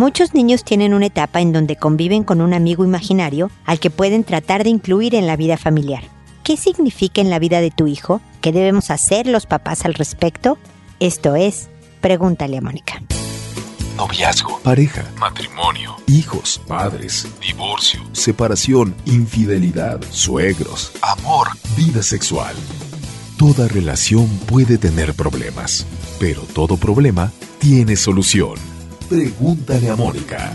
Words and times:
Muchos 0.00 0.32
niños 0.32 0.64
tienen 0.64 0.94
una 0.94 1.04
etapa 1.04 1.42
en 1.42 1.52
donde 1.52 1.76
conviven 1.76 2.24
con 2.24 2.40
un 2.40 2.54
amigo 2.54 2.86
imaginario 2.86 3.50
al 3.66 3.80
que 3.80 3.90
pueden 3.90 4.24
tratar 4.24 4.64
de 4.64 4.70
incluir 4.70 5.14
en 5.14 5.26
la 5.26 5.36
vida 5.36 5.58
familiar. 5.58 6.04
¿Qué 6.42 6.56
significa 6.56 7.20
en 7.20 7.28
la 7.28 7.38
vida 7.38 7.60
de 7.60 7.70
tu 7.70 7.86
hijo? 7.86 8.22
¿Qué 8.40 8.50
debemos 8.50 8.90
hacer 8.90 9.26
los 9.26 9.44
papás 9.44 9.84
al 9.84 9.92
respecto? 9.92 10.56
Esto 11.00 11.36
es, 11.36 11.68
pregúntale 12.00 12.56
a 12.56 12.62
Mónica. 12.62 13.02
Noviazgo, 13.98 14.58
pareja, 14.60 15.04
matrimonio, 15.18 15.96
hijos, 16.06 16.62
padres, 16.66 17.28
divorcio, 17.46 18.00
separación, 18.12 18.94
infidelidad, 19.04 20.00
suegros, 20.10 20.92
amor, 21.02 21.48
vida 21.76 22.02
sexual. 22.02 22.56
Toda 23.36 23.68
relación 23.68 24.28
puede 24.46 24.78
tener 24.78 25.12
problemas, 25.12 25.86
pero 26.18 26.40
todo 26.54 26.78
problema 26.78 27.30
tiene 27.58 27.96
solución. 27.96 28.69
Pregúntale 29.10 29.90
a 29.90 29.96
Mónica. 29.96 30.52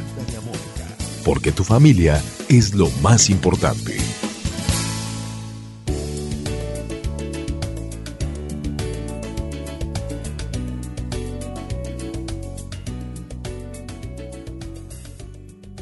Porque 1.26 1.52
tu 1.52 1.66
familia 1.66 2.24
es 2.48 2.74
lo 2.74 2.90
más 3.02 3.30
importante. 3.30 3.98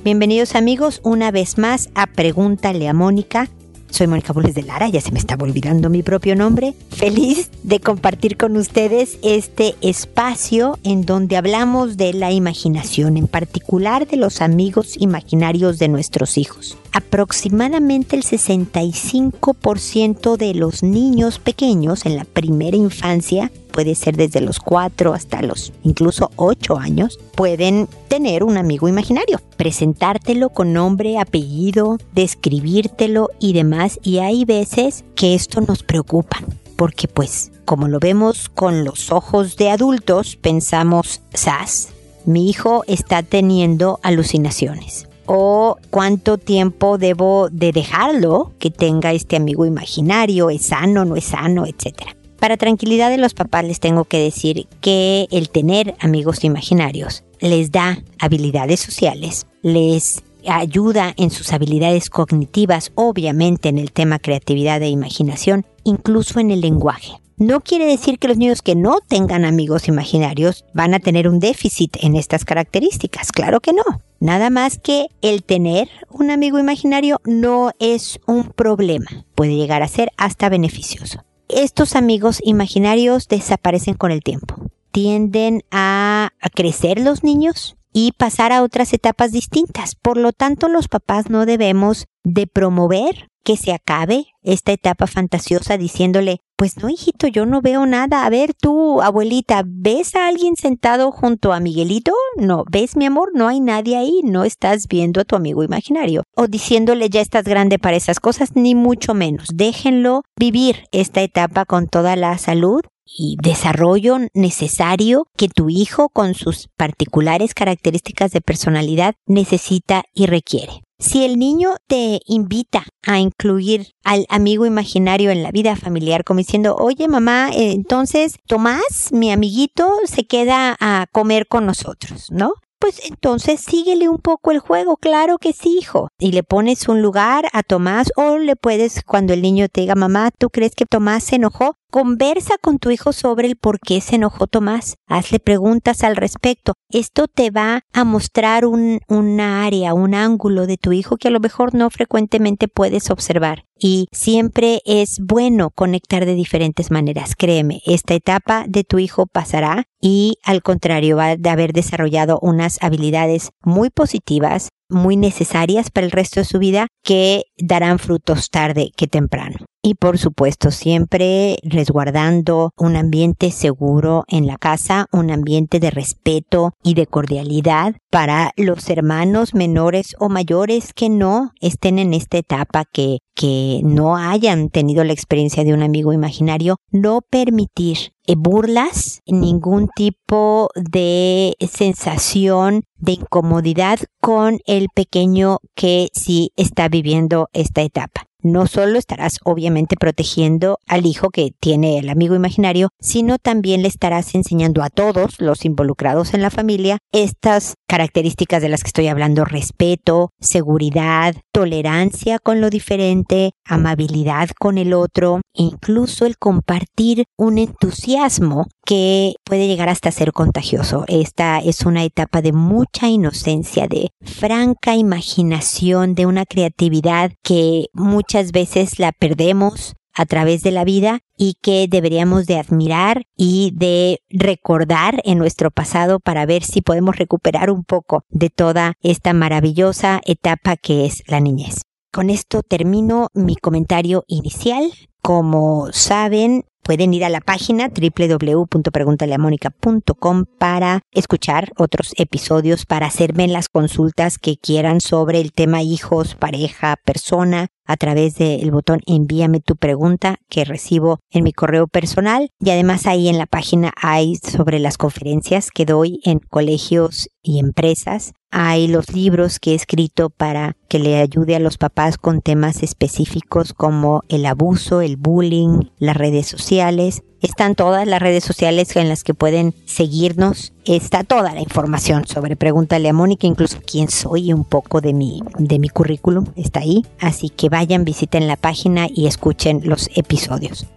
Bienvenidos 0.03 0.55
amigos 0.55 0.99
una 1.03 1.29
vez 1.29 1.59
más 1.59 1.91
a 1.93 2.07
Pregúntale 2.07 2.89
a 2.89 2.93
Mónica. 2.93 3.49
Soy 3.93 4.07
Mónica 4.07 4.33
Bulnes 4.33 4.55
de 4.55 4.63
Lara, 4.63 4.89
ya 4.89 4.99
se 5.01 5.11
me 5.11 5.19
estaba 5.19 5.43
olvidando 5.43 5.87
mi 5.87 6.01
propio 6.01 6.35
nombre. 6.35 6.73
Feliz 6.89 7.51
de 7.61 7.79
compartir 7.79 8.37
con 8.37 8.57
ustedes 8.57 9.19
este 9.21 9.75
espacio 9.81 10.79
en 10.83 11.05
donde 11.05 11.37
hablamos 11.37 11.95
de 11.95 12.11
la 12.11 12.31
imaginación, 12.31 13.17
en 13.17 13.27
particular 13.27 14.07
de 14.07 14.17
los 14.17 14.41
amigos 14.41 14.95
imaginarios 14.97 15.77
de 15.77 15.89
nuestros 15.89 16.39
hijos. 16.39 16.75
Aproximadamente 16.91 18.15
el 18.15 18.23
65% 18.23 20.37
de 20.37 20.55
los 20.55 20.81
niños 20.81 21.37
pequeños 21.37 22.07
en 22.07 22.15
la 22.15 22.25
primera 22.25 22.75
infancia 22.75 23.51
puede 23.73 23.95
ser 23.95 24.15
desde 24.15 24.39
los 24.39 24.59
4 24.59 25.13
hasta 25.13 25.41
los 25.41 25.73
incluso 25.83 26.31
8 26.37 26.77
años, 26.77 27.19
pueden 27.35 27.89
tener 28.07 28.43
un 28.43 28.57
amigo 28.57 28.87
imaginario, 28.87 29.41
presentártelo 29.57 30.49
con 30.49 30.71
nombre, 30.71 31.19
apellido, 31.19 31.97
describírtelo 32.13 33.29
y 33.39 33.51
demás. 33.53 33.99
Y 34.03 34.19
hay 34.19 34.45
veces 34.45 35.03
que 35.15 35.33
esto 35.33 35.59
nos 35.59 35.83
preocupa, 35.83 36.37
porque 36.77 37.07
pues 37.07 37.51
como 37.65 37.87
lo 37.87 37.99
vemos 37.99 38.47
con 38.49 38.85
los 38.85 39.11
ojos 39.11 39.57
de 39.57 39.71
adultos, 39.71 40.35
pensamos, 40.35 41.21
sas, 41.33 41.89
mi 42.25 42.49
hijo 42.49 42.83
está 42.87 43.23
teniendo 43.23 43.99
alucinaciones 44.03 45.07
o 45.25 45.77
cuánto 45.89 46.37
tiempo 46.37 46.97
debo 46.97 47.49
de 47.49 47.71
dejarlo 47.71 48.51
que 48.59 48.69
tenga 48.69 49.13
este 49.13 49.37
amigo 49.37 49.65
imaginario, 49.65 50.49
es 50.49 50.67
sano, 50.67 51.05
no 51.05 51.15
es 51.15 51.25
sano, 51.25 51.65
etcétera. 51.65 52.15
Para 52.43 52.57
tranquilidad 52.57 53.09
de 53.09 53.17
los 53.17 53.33
papás 53.33 53.63
les 53.63 53.79
tengo 53.79 54.03
que 54.03 54.19
decir 54.19 54.67
que 54.81 55.29
el 55.31 55.49
tener 55.49 55.95
amigos 56.01 56.43
imaginarios 56.43 57.23
les 57.39 57.71
da 57.71 58.03
habilidades 58.19 58.81
sociales, 58.81 59.47
les 59.61 60.21
ayuda 60.45 61.13
en 61.15 61.31
sus 61.31 61.53
habilidades 61.53 62.09
cognitivas, 62.09 62.91
obviamente 62.95 63.69
en 63.69 63.77
el 63.77 63.93
tema 63.93 64.19
creatividad 64.19 64.81
e 64.81 64.89
imaginación, 64.89 65.65
incluso 65.85 66.41
en 66.41 66.51
el 66.51 66.59
lenguaje. 66.59 67.13
No 67.37 67.61
quiere 67.61 67.85
decir 67.85 68.19
que 68.19 68.27
los 68.27 68.35
niños 68.35 68.61
que 68.61 68.75
no 68.75 68.97
tengan 68.99 69.45
amigos 69.45 69.87
imaginarios 69.87 70.65
van 70.73 70.93
a 70.93 70.99
tener 70.99 71.29
un 71.29 71.39
déficit 71.39 71.95
en 72.01 72.17
estas 72.17 72.43
características, 72.43 73.31
claro 73.31 73.61
que 73.61 73.71
no. 73.71 74.01
Nada 74.19 74.49
más 74.49 74.77
que 74.79 75.05
el 75.21 75.43
tener 75.45 75.87
un 76.09 76.29
amigo 76.29 76.59
imaginario 76.59 77.21
no 77.23 77.71
es 77.79 78.19
un 78.27 78.49
problema, 78.49 79.23
puede 79.33 79.55
llegar 79.55 79.81
a 79.81 79.87
ser 79.87 80.09
hasta 80.17 80.49
beneficioso 80.49 81.23
estos 81.55 81.95
amigos 81.95 82.39
imaginarios 82.43 83.27
desaparecen 83.27 83.95
con 83.95 84.11
el 84.11 84.21
tiempo. 84.21 84.55
Tienden 84.91 85.63
a, 85.71 86.31
crecer 86.53 86.99
los 86.99 87.23
niños 87.23 87.75
y 87.93 88.11
pasar 88.13 88.51
a 88.51 88.63
otras 88.63 88.91
etapas 88.93 89.31
distintas. 89.31 89.95
Por 89.95 90.17
lo 90.17 90.33
tanto, 90.33 90.67
los 90.67 90.87
papás 90.87 91.29
no 91.29 91.45
debemos 91.45 92.07
de 92.23 92.47
promover 92.47 93.27
que 93.43 93.57
se 93.57 93.73
acabe 93.73 94.27
esta 94.41 94.71
etapa 94.71 95.05
fantasiosa 95.05 95.77
diciéndole, 95.77 96.39
pues 96.55 96.77
no, 96.77 96.89
hijito, 96.89 97.27
yo 97.27 97.45
no 97.45 97.61
veo 97.61 97.85
nada. 97.85 98.25
A 98.25 98.29
ver, 98.29 98.53
tú, 98.53 99.01
abuelita, 99.01 99.63
¿ves 99.65 100.15
a 100.15 100.27
alguien 100.27 100.55
sentado 100.55 101.11
junto 101.11 101.51
a 101.51 101.59
Miguelito? 101.59 102.13
No, 102.37 102.63
¿ves, 102.71 102.95
mi 102.95 103.05
amor? 103.05 103.31
No 103.33 103.47
hay 103.47 103.59
nadie 103.59 103.97
ahí, 103.97 104.21
no 104.23 104.43
estás 104.43 104.87
viendo 104.87 105.19
a 105.19 105.25
tu 105.25 105.35
amigo 105.35 105.63
imaginario. 105.63 106.23
O 106.35 106.47
diciéndole, 106.47 107.09
ya 107.09 107.21
estás 107.21 107.43
grande 107.43 107.79
para 107.79 107.97
esas 107.97 108.19
cosas, 108.19 108.55
ni 108.55 108.75
mucho 108.75 109.13
menos. 109.13 109.49
Déjenlo 109.53 110.23
vivir 110.37 110.85
esta 110.91 111.21
etapa 111.21 111.65
con 111.65 111.87
toda 111.87 112.15
la 112.15 112.37
salud 112.37 112.81
y 113.05 113.37
desarrollo 113.41 114.17
necesario 114.33 115.27
que 115.37 115.49
tu 115.49 115.69
hijo 115.69 116.09
con 116.09 116.33
sus 116.33 116.67
particulares 116.77 117.53
características 117.53 118.31
de 118.31 118.41
personalidad 118.41 119.15
necesita 119.25 120.03
y 120.13 120.25
requiere. 120.25 120.81
Si 120.99 121.25
el 121.25 121.37
niño 121.37 121.71
te 121.87 122.21
invita 122.25 122.85
a 123.05 123.19
incluir 123.19 123.89
al 124.05 124.25
amigo 124.29 124.65
imaginario 124.65 125.31
en 125.31 125.43
la 125.43 125.51
vida 125.51 125.75
familiar, 125.75 126.23
como 126.23 126.37
diciendo, 126.37 126.75
oye 126.79 127.07
mamá, 127.07 127.49
entonces 127.53 128.37
Tomás, 128.47 129.09
mi 129.11 129.31
amiguito, 129.31 129.91
se 130.05 130.25
queda 130.25 130.77
a 130.79 131.07
comer 131.11 131.47
con 131.47 131.65
nosotros, 131.65 132.27
¿no? 132.31 132.53
pues 132.83 132.99
entonces 133.05 133.61
síguele 133.61 134.09
un 134.09 134.17
poco 134.17 134.51
el 134.51 134.59
juego, 134.59 134.97
claro 134.97 135.37
que 135.37 135.53
sí, 135.53 135.77
hijo. 135.79 136.09
Y 136.19 136.33
le 136.33 136.43
pones 136.43 136.89
un 136.89 137.01
lugar 137.01 137.47
a 137.53 137.63
Tomás 137.63 138.11
o 138.17 138.37
le 138.37 138.57
puedes, 138.57 139.03
cuando 139.05 139.31
el 139.31 139.41
niño 139.41 139.69
te 139.69 139.79
diga, 139.79 139.95
mamá, 139.95 140.31
¿tú 140.37 140.49
crees 140.49 140.75
que 140.75 140.85
Tomás 140.85 141.23
se 141.23 141.37
enojó? 141.37 141.77
Conversa 141.93 142.55
con 142.59 142.79
tu 142.79 142.89
hijo 142.89 143.13
sobre 143.13 143.47
el 143.47 143.55
por 143.55 143.79
qué 143.79 144.01
se 144.01 144.15
enojó 144.15 144.47
Tomás. 144.47 144.95
Hazle 145.05 145.37
preguntas 145.37 146.03
al 146.03 146.15
respecto. 146.15 146.73
Esto 146.89 147.27
te 147.27 147.51
va 147.51 147.81
a 147.93 148.03
mostrar 148.03 148.65
un, 148.65 148.99
área, 149.39 149.93
un 149.93 150.15
ángulo 150.15 150.65
de 150.65 150.77
tu 150.77 150.91
hijo 150.91 151.17
que 151.17 151.27
a 151.27 151.31
lo 151.31 151.39
mejor 151.39 151.75
no 151.75 151.91
frecuentemente 151.91 152.67
puedes 152.67 153.11
observar. 153.11 153.65
Y 153.77 154.07
siempre 154.11 154.81
es 154.85 155.19
bueno 155.21 155.69
conectar 155.69 156.25
de 156.25 156.33
diferentes 156.33 156.89
maneras. 156.89 157.35
Créeme, 157.37 157.81
esta 157.85 158.15
etapa 158.15 158.65
de 158.67 158.83
tu 158.83 158.97
hijo 158.97 159.27
pasará 159.27 159.83
y 160.01 160.39
al 160.43 160.63
contrario 160.63 161.17
va 161.17 161.27
a 161.27 161.51
haber 161.51 161.73
desarrollado 161.73 162.39
unas 162.41 162.81
habilidades 162.81 163.51
muy 163.61 163.91
positivas, 163.91 164.69
muy 164.89 165.15
necesarias 165.15 165.91
para 165.91 166.05
el 166.05 166.11
resto 166.11 166.39
de 166.39 166.45
su 166.45 166.57
vida 166.57 166.87
que 167.03 167.43
darán 167.55 167.99
frutos 167.99 168.49
tarde 168.49 168.89
que 168.97 169.05
temprano. 169.05 169.57
Y 169.85 169.95
por 169.95 170.17
supuesto, 170.17 170.71
siempre 170.71 171.57
resguardando 171.61 172.71
un 172.77 172.95
ambiente 172.95 173.51
seguro 173.51 174.23
en 174.29 174.47
la 174.47 174.57
casa, 174.57 175.07
un 175.11 175.29
ambiente 175.29 175.81
de 175.81 175.91
respeto 175.91 176.71
y 176.81 176.93
de 176.93 177.05
cordialidad 177.05 177.97
para 178.09 178.53
los 178.55 178.89
hermanos 178.89 179.53
menores 179.53 180.15
o 180.19 180.29
mayores 180.29 180.93
que 180.93 181.09
no 181.09 181.51
estén 181.59 181.99
en 181.99 182.13
esta 182.13 182.37
etapa, 182.37 182.85
que, 182.85 183.17
que 183.35 183.81
no 183.83 184.15
hayan 184.15 184.69
tenido 184.69 185.03
la 185.03 185.11
experiencia 185.11 185.65
de 185.65 185.73
un 185.73 185.83
amigo 185.83 186.13
imaginario, 186.13 186.77
no 186.89 187.19
permitir 187.19 188.13
eh, 188.25 188.35
burlas, 188.37 189.19
ningún 189.25 189.89
tipo 189.93 190.69
de 190.75 191.57
sensación 191.69 192.83
de 192.99 193.11
incomodidad 193.11 193.99
con 194.21 194.59
el 194.65 194.87
pequeño 194.95 195.57
que 195.75 196.07
sí 196.13 196.53
está 196.55 196.87
viviendo 196.87 197.49
esta 197.51 197.81
etapa 197.81 198.29
no 198.43 198.67
solo 198.67 198.99
estarás 198.99 199.39
obviamente 199.43 199.95
protegiendo 199.97 200.77
al 200.87 201.05
hijo 201.05 201.29
que 201.29 201.51
tiene 201.59 201.97
el 201.97 202.09
amigo 202.09 202.35
imaginario, 202.35 202.89
sino 202.99 203.37
también 203.39 203.81
le 203.81 203.87
estarás 203.87 204.35
enseñando 204.35 204.83
a 204.83 204.89
todos 204.89 205.39
los 205.39 205.65
involucrados 205.65 206.33
en 206.33 206.41
la 206.41 206.49
familia 206.49 206.99
estas 207.11 207.75
características 207.87 208.61
de 208.61 208.69
las 208.69 208.83
que 208.83 208.87
estoy 208.87 209.07
hablando, 209.07 209.45
respeto, 209.45 210.31
seguridad, 210.39 211.35
tolerancia 211.51 212.39
con 212.39 212.59
lo 212.59 212.69
diferente, 212.69 213.51
amabilidad 213.65 214.49
con 214.59 214.77
el 214.77 214.93
otro, 214.93 215.41
incluso 215.53 216.25
el 216.25 216.37
compartir 216.37 217.25
un 217.37 217.57
entusiasmo 217.57 218.67
que 218.85 219.35
puede 219.45 219.67
llegar 219.67 219.89
hasta 219.89 220.11
ser 220.11 220.33
contagioso. 220.33 221.05
Esta 221.07 221.59
es 221.59 221.85
una 221.85 222.03
etapa 222.03 222.41
de 222.41 222.51
mucha 222.51 223.07
inocencia, 223.07 223.87
de 223.87 224.09
franca 224.21 224.95
imaginación, 224.95 226.15
de 226.15 226.25
una 226.25 226.45
creatividad 226.45 227.31
que 227.43 227.85
muchas 227.93 228.32
veces 228.51 228.99
la 228.99 229.11
perdemos 229.11 229.93
a 230.13 230.25
través 230.25 230.63
de 230.63 230.71
la 230.71 230.83
vida 230.83 231.19
y 231.37 231.55
que 231.61 231.87
deberíamos 231.89 232.45
de 232.45 232.59
admirar 232.59 233.23
y 233.35 233.71
de 233.75 234.19
recordar 234.29 235.21
en 235.23 235.39
nuestro 235.39 235.71
pasado 235.71 236.19
para 236.19 236.45
ver 236.45 236.63
si 236.63 236.81
podemos 236.81 237.17
recuperar 237.17 237.71
un 237.71 237.83
poco 237.83 238.23
de 238.29 238.49
toda 238.49 238.93
esta 239.01 239.33
maravillosa 239.33 240.21
etapa 240.25 240.77
que 240.77 241.05
es 241.05 241.23
la 241.27 241.39
niñez. 241.39 241.81
Con 242.11 242.29
esto 242.29 242.61
termino 242.61 243.29
mi 243.33 243.55
comentario 243.55 244.23
inicial. 244.27 244.91
Como 245.21 245.91
saben, 245.93 246.65
pueden 246.83 247.13
ir 247.13 247.23
a 247.25 247.29
la 247.29 247.41
página 247.41 247.89
www.preguntaleamónica.com 247.89 250.45
para 250.59 251.01
escuchar 251.11 251.71
otros 251.77 252.13
episodios, 252.17 252.85
para 252.85 253.07
hacerme 253.07 253.47
las 253.47 253.69
consultas 253.69 254.37
que 254.37 254.57
quieran 254.57 255.01
sobre 255.01 255.41
el 255.41 255.53
tema 255.53 255.81
hijos, 255.81 256.35
pareja, 256.35 256.97
persona, 257.03 257.69
a 257.85 257.97
través 257.97 258.35
del 258.35 258.71
botón 258.71 259.01
envíame 259.05 259.59
tu 259.59 259.75
pregunta 259.75 260.37
que 260.49 260.65
recibo 260.65 261.19
en 261.31 261.43
mi 261.43 261.53
correo 261.53 261.87
personal 261.87 262.49
y 262.59 262.69
además 262.69 263.07
ahí 263.07 263.27
en 263.27 263.37
la 263.37 263.45
página 263.45 263.91
hay 264.01 264.35
sobre 264.35 264.79
las 264.79 264.97
conferencias 264.97 265.71
que 265.71 265.85
doy 265.85 266.19
en 266.23 266.39
colegios 266.39 267.29
y 267.41 267.59
empresas. 267.59 268.33
Hay 268.51 268.87
los 268.87 269.13
libros 269.13 269.59
que 269.59 269.71
he 269.71 269.75
escrito 269.75 270.29
para 270.29 270.77
que 270.87 270.99
le 270.99 271.17
ayude 271.17 271.55
a 271.55 271.59
los 271.59 271.77
papás 271.77 272.17
con 272.17 272.41
temas 272.41 272.83
específicos 272.83 273.73
como 273.73 274.21
el 274.29 274.45
abuso, 274.45 275.01
el 275.01 275.17
bullying, 275.17 275.89
las 275.97 276.15
redes 276.15 276.47
sociales. 276.47 277.23
Están 277.43 277.75
todas 277.75 278.07
las 278.07 278.21
redes 278.21 278.45
sociales 278.45 278.95
en 278.95 279.09
las 279.09 279.25
que 279.25 279.33
pueden 279.33 279.75
seguirnos. 279.83 280.71
Está 280.85 281.25
toda 281.25 281.53
la 281.53 281.59
información 281.59 282.25
sobre 282.25 282.55
Pregúntale 282.55 283.09
a 283.09 283.13
Mónica, 283.13 283.45
incluso 283.45 283.79
quién 283.85 284.09
soy 284.09 284.45
y 284.45 284.53
un 284.53 284.63
poco 284.63 285.01
de 285.01 285.11
mi, 285.11 285.43
de 285.59 285.77
mi 285.77 285.89
currículum 285.89 286.45
está 286.55 286.79
ahí. 286.79 287.05
Así 287.19 287.49
que 287.49 287.67
vayan, 287.67 288.05
visiten 288.05 288.47
la 288.47 288.55
página 288.55 289.07
y 289.13 289.27
escuchen 289.27 289.81
los 289.83 290.09
episodios. 290.15 290.87